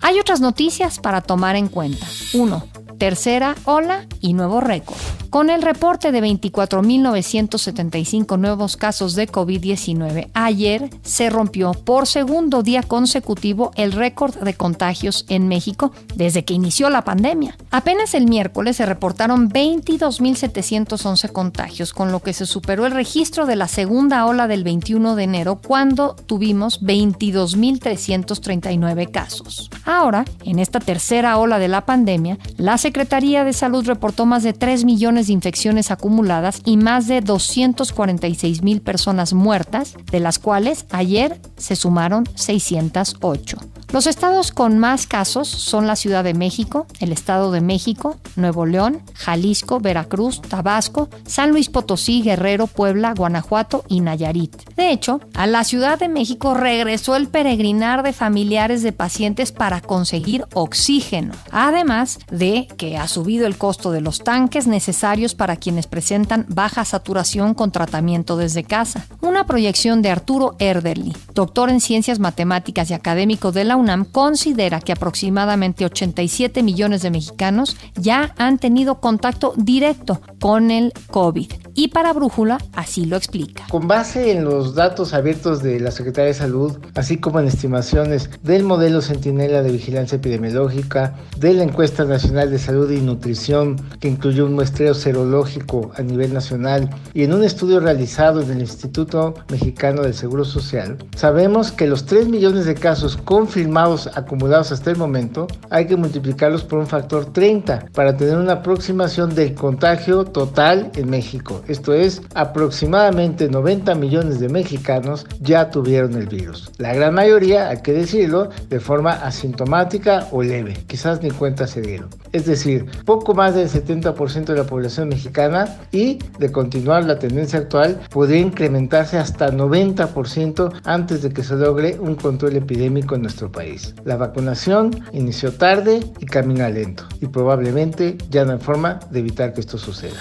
Hay 0.00 0.20
otras 0.20 0.40
noticias 0.40 0.98
para 0.98 1.20
tomar 1.20 1.56
en 1.56 1.68
cuenta. 1.68 2.06
1. 2.32 2.81
Tercera 2.98 3.54
ola 3.64 4.06
y 4.20 4.34
nuevo 4.34 4.60
récord. 4.60 4.98
Con 5.32 5.48
el 5.48 5.62
reporte 5.62 6.12
de 6.12 6.22
24.975 6.22 8.38
nuevos 8.38 8.76
casos 8.76 9.14
de 9.14 9.26
COVID-19, 9.26 10.28
ayer 10.34 10.90
se 11.02 11.30
rompió 11.30 11.72
por 11.72 12.06
segundo 12.06 12.62
día 12.62 12.82
consecutivo 12.82 13.70
el 13.76 13.92
récord 13.92 14.36
de 14.36 14.52
contagios 14.52 15.24
en 15.30 15.48
México 15.48 15.92
desde 16.16 16.44
que 16.44 16.52
inició 16.52 16.90
la 16.90 17.04
pandemia. 17.04 17.56
Apenas 17.70 18.12
el 18.12 18.26
miércoles 18.26 18.76
se 18.76 18.84
reportaron 18.84 19.48
22.711 19.48 21.32
contagios, 21.32 21.94
con 21.94 22.12
lo 22.12 22.20
que 22.20 22.34
se 22.34 22.44
superó 22.44 22.84
el 22.84 22.92
registro 22.92 23.46
de 23.46 23.56
la 23.56 23.68
segunda 23.68 24.26
ola 24.26 24.48
del 24.48 24.64
21 24.64 25.16
de 25.16 25.24
enero 25.24 25.62
cuando 25.66 26.14
tuvimos 26.26 26.82
22.339 26.82 29.10
casos. 29.10 29.70
Ahora, 29.86 30.26
en 30.44 30.58
esta 30.58 30.78
tercera 30.78 31.38
ola 31.38 31.58
de 31.58 31.68
la 31.68 31.86
pandemia, 31.86 32.36
la 32.58 32.76
Secretaría 32.82 33.44
de 33.44 33.52
Salud 33.52 33.86
reportó 33.86 34.26
más 34.26 34.42
de 34.42 34.52
3 34.52 34.84
millones 34.84 35.28
de 35.28 35.34
infecciones 35.34 35.92
acumuladas 35.92 36.62
y 36.64 36.76
más 36.76 37.06
de 37.06 37.20
246 37.20 38.64
mil 38.64 38.80
personas 38.80 39.34
muertas, 39.34 39.94
de 40.10 40.18
las 40.18 40.40
cuales 40.40 40.86
ayer 40.90 41.40
se 41.56 41.76
sumaron 41.76 42.24
608. 42.34 43.71
Los 43.92 44.06
estados 44.06 44.52
con 44.52 44.78
más 44.78 45.06
casos 45.06 45.48
son 45.48 45.86
la 45.86 45.96
Ciudad 45.96 46.24
de 46.24 46.32
México, 46.32 46.86
el 46.98 47.12
Estado 47.12 47.52
de 47.52 47.60
México, 47.60 48.16
Nuevo 48.36 48.64
León, 48.64 49.02
Jalisco, 49.12 49.80
Veracruz, 49.80 50.40
Tabasco, 50.40 51.10
San 51.26 51.50
Luis 51.50 51.68
Potosí, 51.68 52.22
Guerrero, 52.22 52.68
Puebla, 52.68 53.12
Guanajuato 53.12 53.84
y 53.88 54.00
Nayarit. 54.00 54.56
De 54.76 54.92
hecho, 54.92 55.20
a 55.34 55.46
la 55.46 55.64
Ciudad 55.64 55.98
de 55.98 56.08
México 56.08 56.54
regresó 56.54 57.16
el 57.16 57.28
peregrinar 57.28 58.02
de 58.02 58.14
familiares 58.14 58.82
de 58.82 58.92
pacientes 58.92 59.52
para 59.52 59.82
conseguir 59.82 60.46
oxígeno, 60.54 61.34
además 61.50 62.18
de 62.30 62.68
que 62.78 62.96
ha 62.96 63.08
subido 63.08 63.46
el 63.46 63.58
costo 63.58 63.90
de 63.92 64.00
los 64.00 64.24
tanques 64.24 64.66
necesarios 64.66 65.34
para 65.34 65.56
quienes 65.56 65.86
presentan 65.86 66.46
baja 66.48 66.86
saturación 66.86 67.52
con 67.52 67.72
tratamiento 67.72 68.38
desde 68.38 68.64
casa. 68.64 69.06
Una 69.20 69.44
proyección 69.44 70.00
de 70.00 70.08
Arturo 70.08 70.56
Erderly, 70.58 71.14
doctor 71.34 71.68
en 71.68 71.82
ciencias 71.82 72.20
matemáticas 72.20 72.90
y 72.90 72.94
académico 72.94 73.52
de 73.52 73.64
la 73.64 73.81
UNAM, 73.82 74.04
considera 74.04 74.80
que 74.80 74.92
aproximadamente 74.92 75.84
87 75.84 76.62
millones 76.62 77.02
de 77.02 77.10
mexicanos 77.10 77.76
ya 77.94 78.34
han 78.38 78.58
tenido 78.58 79.00
contacto 79.00 79.52
directo 79.56 80.20
con 80.40 80.70
el 80.70 80.92
COVID. 81.10 81.52
Y 81.74 81.88
para 81.88 82.12
Brújula 82.12 82.58
así 82.74 83.06
lo 83.06 83.16
explica. 83.16 83.66
Con 83.70 83.88
base 83.88 84.32
en 84.32 84.44
los 84.44 84.74
datos 84.74 85.14
abiertos 85.14 85.62
de 85.62 85.80
la 85.80 85.90
Secretaría 85.90 86.28
de 86.28 86.34
Salud, 86.34 86.78
así 86.94 87.16
como 87.16 87.40
en 87.40 87.46
estimaciones 87.46 88.30
del 88.42 88.62
modelo 88.62 89.00
Centinela 89.00 89.62
de 89.62 89.72
Vigilancia 89.72 90.16
Epidemiológica, 90.16 91.14
de 91.38 91.54
la 91.54 91.64
Encuesta 91.64 92.04
Nacional 92.04 92.50
de 92.50 92.58
Salud 92.58 92.90
y 92.90 93.00
Nutrición, 93.00 93.76
que 94.00 94.08
incluyó 94.08 94.46
un 94.46 94.54
muestreo 94.54 94.94
serológico 94.94 95.90
a 95.96 96.02
nivel 96.02 96.32
nacional, 96.32 96.90
y 97.14 97.24
en 97.24 97.32
un 97.32 97.42
estudio 97.42 97.80
realizado 97.80 98.42
en 98.42 98.50
el 98.50 98.60
Instituto 98.60 99.34
Mexicano 99.50 100.02
del 100.02 100.14
Seguro 100.14 100.44
Social, 100.44 100.98
sabemos 101.16 101.72
que 101.72 101.86
los 101.86 102.06
3 102.06 102.28
millones 102.28 102.66
de 102.66 102.74
casos 102.74 103.16
confirmados 103.16 103.71
acumulados 104.14 104.72
hasta 104.72 104.90
el 104.90 104.96
momento 104.96 105.46
hay 105.70 105.86
que 105.86 105.96
multiplicarlos 105.96 106.64
por 106.64 106.78
un 106.78 106.86
factor 106.86 107.32
30 107.32 107.86
para 107.94 108.16
tener 108.16 108.36
una 108.36 108.54
aproximación 108.54 109.34
del 109.34 109.54
contagio 109.54 110.24
total 110.24 110.90
en 110.94 111.10
México. 111.10 111.62
Esto 111.68 111.94
es, 111.94 112.22
aproximadamente 112.34 113.48
90 113.48 113.94
millones 113.94 114.40
de 114.40 114.48
mexicanos 114.48 115.26
ya 115.40 115.70
tuvieron 115.70 116.14
el 116.14 116.26
virus. 116.26 116.70
La 116.78 116.94
gran 116.94 117.14
mayoría, 117.14 117.68
hay 117.68 117.78
que 117.78 117.92
decirlo, 117.92 118.50
de 118.68 118.80
forma 118.80 119.12
asintomática 119.12 120.28
o 120.32 120.42
leve. 120.42 120.74
Quizás 120.86 121.22
ni 121.22 121.30
cuenta 121.30 121.66
se 121.66 121.80
dieron. 121.80 122.08
Es 122.32 122.46
decir, 122.46 122.86
poco 123.04 123.34
más 123.34 123.54
del 123.54 123.68
70% 123.68 124.44
de 124.44 124.56
la 124.56 124.64
población 124.64 125.08
mexicana 125.08 125.78
y 125.90 126.18
de 126.38 126.52
continuar 126.52 127.04
la 127.04 127.18
tendencia 127.18 127.58
actual 127.58 128.00
podría 128.10 128.40
incrementarse 128.40 129.18
hasta 129.18 129.50
90% 129.50 130.72
antes 130.84 131.22
de 131.22 131.30
que 131.30 131.42
se 131.42 131.56
logre 131.56 131.98
un 131.98 132.14
control 132.14 132.56
epidémico 132.56 133.14
en 133.14 133.22
nuestro 133.22 133.50
país. 133.50 133.61
La 134.04 134.16
vacunación 134.16 134.90
inició 135.12 135.52
tarde 135.52 136.00
y 136.18 136.26
camina 136.26 136.68
lento 136.68 137.04
y 137.20 137.26
probablemente 137.26 138.16
ya 138.30 138.44
no 138.44 138.52
hay 138.52 138.58
forma 138.58 139.00
de 139.10 139.20
evitar 139.20 139.52
que 139.52 139.60
esto 139.60 139.78
suceda. 139.78 140.20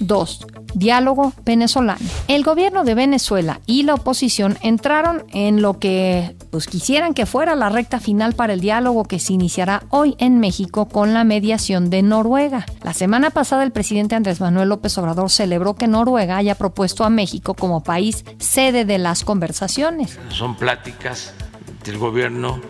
2. 0.00 0.46
Diálogo 0.74 1.32
venezolano. 1.44 2.00
El 2.26 2.42
gobierno 2.42 2.84
de 2.84 2.94
Venezuela 2.94 3.60
y 3.64 3.84
la 3.84 3.94
oposición 3.94 4.58
entraron 4.60 5.24
en 5.32 5.62
lo 5.62 5.78
que 5.78 6.36
pues, 6.50 6.66
quisieran 6.66 7.14
que 7.14 7.26
fuera 7.26 7.54
la 7.54 7.68
recta 7.68 8.00
final 8.00 8.34
para 8.34 8.54
el 8.54 8.60
diálogo 8.60 9.04
que 9.04 9.20
se 9.20 9.32
iniciará 9.32 9.84
hoy 9.90 10.16
en 10.18 10.40
México 10.40 10.86
con 10.88 11.14
la 11.14 11.22
mediación 11.24 11.90
de 11.90 12.02
Noruega. 12.02 12.66
La 12.82 12.92
semana 12.92 13.30
pasada 13.30 13.62
el 13.62 13.72
presidente 13.72 14.16
Andrés 14.16 14.40
Manuel 14.40 14.68
López 14.68 14.98
Obrador 14.98 15.30
celebró 15.30 15.74
que 15.74 15.86
Noruega 15.86 16.36
haya 16.36 16.56
propuesto 16.56 17.04
a 17.04 17.10
México 17.10 17.54
como 17.54 17.82
país 17.82 18.24
sede 18.38 18.84
de 18.84 18.98
las 18.98 19.24
conversaciones. 19.24 20.18
Son 20.30 20.56
pláticas 20.56 21.34
del 21.84 21.98
gobierno 21.98 22.60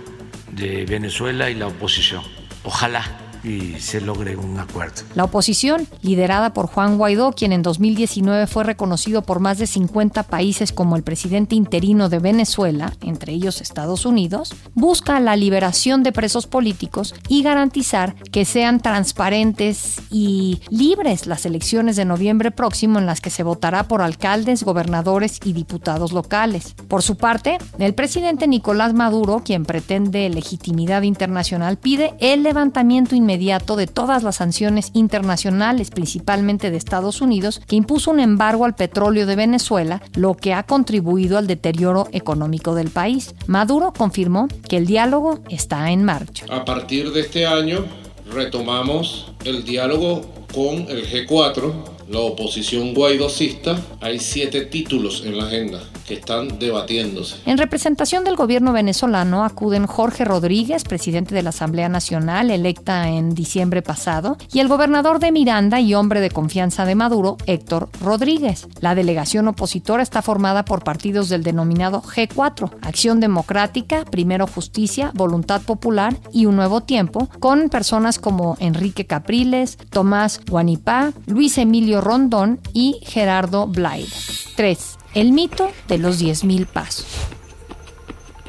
de 0.50 0.84
Venezuela 0.84 1.48
y 1.50 1.54
la 1.54 1.68
oposición. 1.68 2.22
Ojalá 2.64 3.23
y 3.44 3.78
se 3.80 4.00
logre 4.00 4.36
un 4.36 4.58
acuerdo. 4.58 5.02
La 5.14 5.24
oposición, 5.24 5.86
liderada 6.02 6.54
por 6.54 6.66
Juan 6.66 6.96
Guaidó, 6.96 7.32
quien 7.32 7.52
en 7.52 7.62
2019 7.62 8.46
fue 8.46 8.64
reconocido 8.64 9.22
por 9.22 9.40
más 9.40 9.58
de 9.58 9.66
50 9.66 10.22
países 10.24 10.72
como 10.72 10.96
el 10.96 11.02
presidente 11.02 11.54
interino 11.54 12.08
de 12.08 12.18
Venezuela, 12.18 12.92
entre 13.02 13.32
ellos 13.32 13.60
Estados 13.60 14.06
Unidos, 14.06 14.54
busca 14.74 15.20
la 15.20 15.36
liberación 15.36 16.02
de 16.02 16.12
presos 16.12 16.46
políticos 16.46 17.14
y 17.28 17.42
garantizar 17.42 18.14
que 18.32 18.44
sean 18.44 18.80
transparentes 18.80 20.00
y 20.10 20.60
libres 20.70 21.26
las 21.26 21.44
elecciones 21.44 21.96
de 21.96 22.04
noviembre 22.04 22.50
próximo 22.50 22.98
en 22.98 23.06
las 23.06 23.20
que 23.20 23.30
se 23.30 23.42
votará 23.42 23.88
por 23.88 24.00
alcaldes, 24.00 24.64
gobernadores 24.64 25.40
y 25.44 25.52
diputados 25.52 26.12
locales. 26.12 26.74
Por 26.88 27.02
su 27.02 27.16
parte, 27.16 27.58
el 27.78 27.94
presidente 27.94 28.48
Nicolás 28.48 28.94
Maduro, 28.94 29.42
quien 29.44 29.64
pretende 29.64 30.28
legitimidad 30.30 31.02
internacional, 31.02 31.76
pide 31.76 32.14
el 32.20 32.42
levantamiento 32.42 33.14
inmediato 33.14 33.33
de 33.38 33.86
todas 33.86 34.22
las 34.22 34.36
sanciones 34.36 34.90
internacionales, 34.94 35.90
principalmente 35.90 36.70
de 36.70 36.76
Estados 36.76 37.20
Unidos, 37.20 37.60
que 37.66 37.76
impuso 37.76 38.10
un 38.10 38.20
embargo 38.20 38.64
al 38.64 38.74
petróleo 38.74 39.26
de 39.26 39.36
Venezuela, 39.36 40.02
lo 40.14 40.34
que 40.34 40.54
ha 40.54 40.62
contribuido 40.62 41.36
al 41.36 41.46
deterioro 41.46 42.08
económico 42.12 42.74
del 42.74 42.90
país. 42.90 43.34
Maduro 43.46 43.92
confirmó 43.92 44.48
que 44.68 44.76
el 44.76 44.86
diálogo 44.86 45.40
está 45.48 45.90
en 45.90 46.04
marcha. 46.04 46.46
A 46.48 46.64
partir 46.64 47.12
de 47.12 47.20
este 47.20 47.46
año 47.46 47.84
retomamos 48.32 49.32
el 49.44 49.64
diálogo 49.64 50.22
con 50.54 50.74
el 50.88 51.04
G4, 51.06 51.93
la 52.08 52.20
oposición 52.20 52.94
guaidocista. 52.94 53.80
Hay 54.00 54.18
siete 54.18 54.62
títulos 54.62 55.22
en 55.24 55.38
la 55.38 55.46
agenda 55.46 55.82
que 56.06 56.14
están 56.14 56.58
debatiéndose. 56.58 57.36
En 57.46 57.58
representación 57.58 58.24
del 58.24 58.36
gobierno 58.36 58.72
venezolano 58.72 59.44
acuden 59.44 59.86
Jorge 59.86 60.24
Rodríguez, 60.24 60.84
presidente 60.84 61.34
de 61.34 61.42
la 61.42 61.48
Asamblea 61.48 61.88
Nacional, 61.88 62.50
electa 62.50 63.08
en 63.08 63.34
diciembre 63.34 63.82
pasado, 63.82 64.36
y 64.52 64.60
el 64.60 64.68
gobernador 64.68 65.18
de 65.18 65.32
Miranda 65.32 65.80
y 65.80 65.94
hombre 65.94 66.20
de 66.20 66.30
confianza 66.30 66.84
de 66.84 66.94
Maduro, 66.94 67.38
Héctor 67.46 67.88
Rodríguez. 68.02 68.68
La 68.80 68.94
delegación 68.94 69.48
opositora 69.48 70.02
está 70.02 70.20
formada 70.20 70.64
por 70.64 70.84
partidos 70.84 71.28
del 71.28 71.42
denominado 71.42 72.02
G4, 72.02 72.70
Acción 72.82 73.20
Democrática, 73.20 74.04
Primero 74.04 74.46
Justicia, 74.46 75.10
Voluntad 75.14 75.62
Popular 75.62 76.16
y 76.32 76.46
Un 76.46 76.56
Nuevo 76.56 76.82
Tiempo, 76.82 77.28
con 77.40 77.70
personas 77.70 78.18
como 78.18 78.56
Enrique 78.60 79.06
Capriles, 79.06 79.78
Tomás 79.90 80.40
Guanipá, 80.46 81.12
Luis 81.26 81.56
Emilio 81.58 81.93
Rondón 82.00 82.60
y 82.72 83.00
Gerardo 83.02 83.66
Blair. 83.66 84.08
3. 84.56 84.98
El 85.14 85.32
mito 85.32 85.70
de 85.88 85.98
los 85.98 86.20
10.000 86.20 86.66
pasos. 86.66 87.06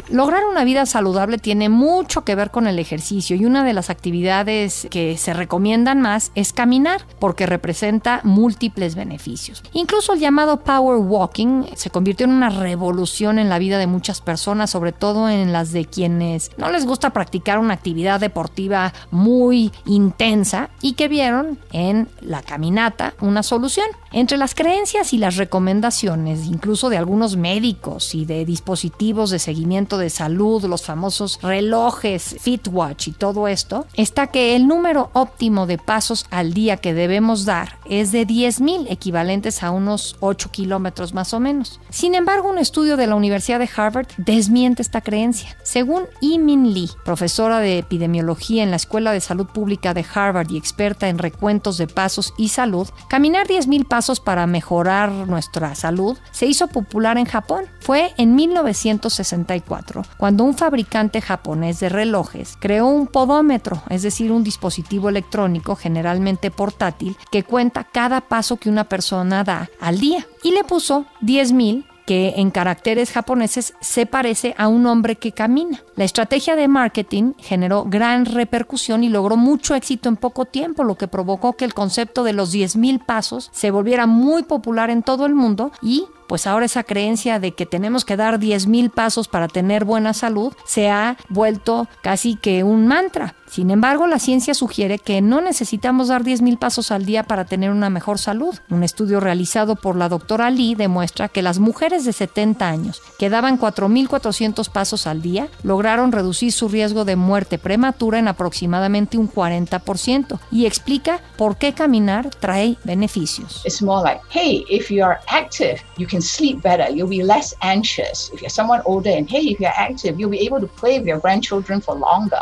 Lograr 0.10 0.46
una 0.46 0.64
vida 0.64 0.86
saludable 0.86 1.40
tiene 1.40 1.68
mucho 1.68 2.24
que 2.24 2.36
ver 2.36 2.52
con 2.52 2.68
el 2.68 2.78
ejercicio 2.78 3.36
y 3.36 3.46
una 3.46 3.64
de 3.64 3.74
las 3.74 3.90
actividades 3.90 4.88
que 4.92 5.18
se 5.18 5.34
recomiendan 5.34 6.00
más 6.00 6.32
es 6.36 6.54
caminar 6.54 7.02
porque 7.20 7.48
representa 7.48 8.22
múltiples 8.24 8.96
beneficios. 8.96 9.64
Incluso 9.74 10.14
el 10.14 10.20
llamado 10.20 10.62
power 10.62 11.00
walking 11.00 11.64
se 11.76 11.90
convirtió 11.90 12.26
en 12.26 12.34
una 12.34 12.50
revolución 12.50 13.40
en 13.40 13.50
la 13.50 13.58
vida 13.58 13.80
de 13.80 13.88
muchas 13.88 14.22
personas, 14.22 14.70
sobre 14.70 14.92
todo 14.92 15.28
en 15.28 15.52
las 15.52 15.72
de 15.72 15.86
quienes 15.86 16.52
no 16.58 16.70
les 16.70 16.86
gusta 16.86 17.10
practicar 17.10 17.58
una 17.58 17.74
actividad 17.74 18.20
deportiva 18.20 18.94
muy 19.10 19.72
intensa 19.86 20.70
y 20.82 20.94
que 20.94 21.08
vieron 21.08 21.58
en 21.72 22.10
la 22.22 22.44
caminata 22.44 23.16
una 23.22 23.42
solución. 23.42 23.88
Entre 24.12 24.38
las 24.38 24.56
creencias 24.56 25.14
y 25.14 25.18
las 25.18 25.36
recomendaciones, 25.36 26.46
incluso 26.46 26.90
de 26.90 26.98
algunos 26.98 27.36
médicos 27.36 28.16
y 28.16 28.26
de 28.26 28.46
dispositivos 28.46 29.30
de 29.30 29.40
seguimiento 29.40 29.95
de 29.98 30.10
salud, 30.10 30.64
los 30.66 30.84
famosos 30.84 31.40
relojes 31.42 32.36
Fitwatch 32.40 33.10
y 33.10 33.12
todo 33.12 33.48
esto, 33.48 33.86
está 33.94 34.28
que 34.28 34.56
el 34.56 34.68
número 34.68 35.10
óptimo 35.14 35.68
de 35.68 35.78
pasos 35.78 36.26
al 36.30 36.54
día 36.54 36.78
que 36.78 36.94
debemos 36.94 37.46
dar 37.46 37.80
es 37.86 38.12
de 38.12 38.26
10.000, 38.28 38.88
equivalentes 38.90 39.64
a 39.64 39.72
unos 39.72 40.16
8 40.20 40.50
kilómetros 40.52 41.14
más 41.14 41.34
o 41.34 41.40
menos. 41.40 41.80
Sin 41.90 42.16
embargo, 42.16 42.50
un 42.50 42.58
estudio 42.58 42.98
de 42.98 43.08
la 43.08 43.16
Universidad 43.16 43.60
de 43.60 43.70
Harvard 43.76 44.08
desmiente 44.18 44.82
esta 44.82 45.02
creencia. 45.02 45.56
Según 45.64 46.04
Min 46.22 46.74
Lee, 46.74 46.90
profesora 47.04 47.60
de 47.60 47.78
epidemiología 47.78 48.64
en 48.64 48.72
la 48.72 48.76
Escuela 48.76 49.12
de 49.12 49.22
Salud 49.22 49.48
Pública 49.48 49.94
de 49.94 50.06
Harvard 50.14 50.52
y 50.52 50.58
experta 50.58 51.08
en 51.10 51.18
recuentos 51.18 51.78
de 51.78 51.88
pasos 51.88 52.34
y 52.38 52.50
salud, 52.50 52.88
caminar 53.10 53.48
10.000 53.48 53.88
pasos 53.88 54.20
para 54.20 54.48
mejorar 54.48 55.12
nuestra 55.12 55.76
salud 55.76 56.18
se 56.32 56.46
hizo 56.46 56.68
popular 56.68 57.18
en 57.18 57.26
Japón. 57.26 57.66
Fue 57.80 58.14
en 58.18 58.36
1964 58.36 59.85
cuando 60.18 60.44
un 60.44 60.56
fabricante 60.56 61.22
japonés 61.22 61.80
de 61.80 61.90
relojes 61.90 62.58
creó 62.60 62.88
un 62.88 63.08
podómetro, 63.08 63.84
es 63.90 64.02
decir, 64.02 64.32
un 64.32 64.44
dispositivo 64.44 65.10
electrónico 65.10 65.76
generalmente 65.76 66.52
portátil 66.52 67.16
que 67.32 67.44
cuenta 67.44 67.84
cada 67.84 68.22
paso 68.22 68.58
que 68.58 68.70
una 68.70 68.86
persona 68.86 69.44
da 69.44 69.70
al 69.80 70.00
día 70.00 70.26
y 70.44 70.52
le 70.52 70.64
puso 70.64 71.06
10.000 71.22 71.86
que 72.06 72.36
en 72.38 72.52
caracteres 72.52 73.12
japoneses 73.12 73.74
se 73.82 74.06
parece 74.06 74.54
a 74.58 74.68
un 74.68 74.86
hombre 74.86 75.16
que 75.16 75.32
camina. 75.32 75.84
La 75.96 76.04
estrategia 76.04 76.56
de 76.56 76.68
marketing 76.68 77.34
generó 77.40 77.86
gran 77.86 78.26
repercusión 78.26 79.04
y 79.04 79.10
logró 79.10 79.38
mucho 79.38 79.76
éxito 79.76 80.08
en 80.08 80.18
poco 80.18 80.46
tiempo, 80.46 80.84
lo 80.84 80.96
que 80.96 81.08
provocó 81.08 81.54
que 81.54 81.66
el 81.66 81.74
concepto 81.74 82.24
de 82.24 82.34
los 82.34 82.54
10.000 82.54 83.04
pasos 83.04 83.50
se 83.54 83.72
volviera 83.72 84.06
muy 84.06 84.44
popular 84.44 84.90
en 84.90 85.04
todo 85.04 85.26
el 85.26 85.34
mundo 85.34 85.72
y 85.82 86.06
pues 86.28 86.48
ahora 86.48 86.66
esa 86.66 86.84
creencia 86.84 87.40
de 87.40 87.54
que 87.54 87.66
tenemos 87.66 88.06
que 88.06 88.18
dar 88.18 88.40
10.000 88.40 88.92
pasos 88.92 89.28
para 89.28 89.48
tener 89.48 89.86
buena 89.86 90.14
salud 90.14 90.54
se 90.66 90.90
ha 90.90 91.18
vuelto 91.30 91.88
casi 92.02 92.36
que 92.36 92.64
un 92.64 92.88
mantra. 92.88 93.36
Sin 93.48 93.70
embargo, 93.70 94.08
la 94.08 94.20
ciencia 94.20 94.54
sugiere 94.54 94.98
que 94.98 95.22
no 95.22 95.40
necesitamos 95.40 96.08
dar 96.08 96.24
10.000 96.24 96.58
pasos 96.58 96.92
al 96.92 97.06
día 97.06 97.24
para 97.24 97.46
tener 97.46 97.70
una 97.70 97.90
mejor 97.90 98.18
salud. 98.18 98.56
Un 98.70 98.84
estudio 98.84 99.20
realizado 99.20 99.76
por 99.76 99.96
la 99.96 100.10
doctora 100.10 100.50
Lee 100.50 100.76
demuestra 100.76 101.30
que 101.30 101.42
las 101.42 101.60
mujeres 101.60 102.06
de 102.06 102.14
70 102.14 102.68
años 102.68 103.02
que 103.20 103.30
daban 103.30 103.60
4.400 103.60 104.70
pasos 104.70 105.08
al 105.08 105.22
día 105.22 105.48
lograron 105.64 106.12
reducir 106.12 106.52
su 106.52 106.68
riesgo 106.68 107.06
de 107.06 107.16
muerte 107.16 107.58
prematura 107.58 108.20
en 108.20 108.28
aproximadamente 108.28 109.18
un 109.18 109.32
40% 109.32 110.40
y 110.52 110.66
explica 110.66 111.22
por 111.38 111.58
qué 111.58 111.74
caminar 111.74 112.30
trae 112.30 112.78
beneficios. 112.84 113.62
It's 113.64 113.82
more 113.82 114.04
like, 114.04 114.22
hey, 114.30 114.66
if 114.70 114.90
you 114.90 115.04
are 115.04 115.20
active, 115.28 115.82
you 115.98 116.08
can 116.08 116.15
sleep 116.22 116.62
better, 116.62 116.90
you'll 116.90 117.10
be 117.10 117.24
less 117.24 117.54
anxious. 117.62 118.30
If 118.34 118.42
you're 118.42 118.50
someone 118.50 118.82
older 118.86 119.10
and 119.10 119.30
hey, 119.30 119.52
if 119.52 119.60
you're 119.60 119.74
active, 119.76 120.20
you'll 120.20 120.30
be 120.30 120.46
able 120.46 120.60
to 120.60 120.68
play 120.68 121.00
with 121.00 121.08
your 121.08 121.20
grandchildren 121.20 121.82
for 121.82 121.96
longer. 121.96 122.42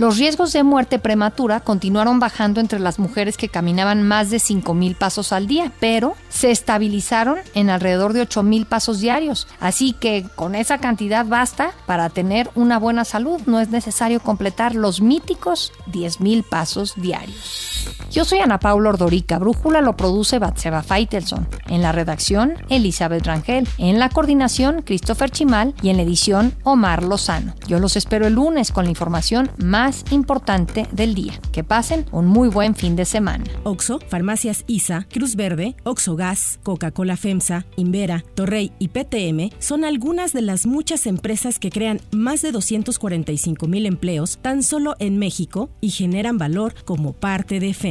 Los 0.00 0.16
riesgos 0.16 0.54
de 0.54 0.62
muerte 0.62 0.98
prematura 0.98 1.60
continuaron 1.60 2.20
bajando 2.20 2.58
entre 2.60 2.80
las 2.80 2.98
mujeres 2.98 3.36
que 3.36 3.50
caminaban 3.50 4.02
más 4.02 4.30
de 4.30 4.38
5.000 4.38 4.96
pasos 4.96 5.30
al 5.30 5.46
día, 5.46 5.72
pero 5.78 6.14
se 6.30 6.50
estabilizaron 6.50 7.36
en 7.54 7.68
alrededor 7.68 8.14
de 8.14 8.26
8.000 8.26 8.64
pasos 8.64 9.00
diarios. 9.00 9.46
Así 9.60 9.92
que 9.92 10.24
con 10.36 10.54
esa 10.54 10.78
cantidad 10.78 11.26
basta 11.26 11.72
para 11.84 12.08
tener 12.08 12.48
una 12.54 12.78
buena 12.78 13.04
salud. 13.04 13.42
No 13.44 13.60
es 13.60 13.68
necesario 13.68 14.20
completar 14.20 14.74
los 14.74 15.02
míticos 15.02 15.70
10.000 15.92 16.44
pasos 16.44 16.94
diarios. 16.96 17.94
Yo 18.10 18.24
soy 18.24 18.40
Ana 18.40 18.58
Paula 18.58 18.90
Ordorica. 18.90 19.38
Brújula 19.38 19.80
lo 19.82 19.96
produce 19.96 20.40
Batseba 20.40 20.82
Feitelson. 20.82 21.46
En 21.68 21.80
la 21.80 21.92
redacción, 21.92 22.54
Elizabeth 22.68 23.24
Rangel. 23.24 23.68
En 23.78 24.00
la 24.00 24.08
coordinación, 24.08 24.82
Christopher 24.82 25.30
Chimal. 25.30 25.74
Y 25.80 25.90
en 25.90 25.96
la 25.96 26.02
edición, 26.02 26.52
Omar 26.64 27.04
Lozano. 27.04 27.54
Yo 27.68 27.78
los 27.78 27.96
espero 27.96 28.26
el 28.26 28.34
lunes 28.34 28.72
con 28.72 28.82
la 28.82 28.90
información 28.90 29.48
más 29.58 30.04
importante 30.10 30.88
del 30.90 31.14
día. 31.14 31.38
Que 31.52 31.62
pasen 31.62 32.04
un 32.10 32.26
muy 32.26 32.48
buen 32.48 32.74
fin 32.74 32.96
de 32.96 33.04
semana. 33.04 33.44
Oxo, 33.62 34.00
Farmacias 34.08 34.64
ISA, 34.66 35.06
Cruz 35.08 35.36
Verde, 35.36 35.76
Oxo 35.84 36.16
Gas, 36.16 36.58
Coca-Cola 36.64 37.16
FEMSA, 37.16 37.64
Invera, 37.76 38.24
Torrey 38.34 38.72
y 38.80 38.88
PTM 38.88 39.54
son 39.60 39.84
algunas 39.84 40.32
de 40.32 40.42
las 40.42 40.66
muchas 40.66 41.06
empresas 41.06 41.60
que 41.60 41.70
crean 41.70 42.00
más 42.10 42.42
de 42.42 42.50
245 42.50 43.68
mil 43.68 43.86
empleos 43.86 44.40
tan 44.42 44.64
solo 44.64 44.96
en 44.98 45.18
México 45.18 45.70
y 45.80 45.90
generan 45.90 46.38
valor 46.38 46.74
como 46.84 47.12
parte 47.12 47.60
de 47.60 47.72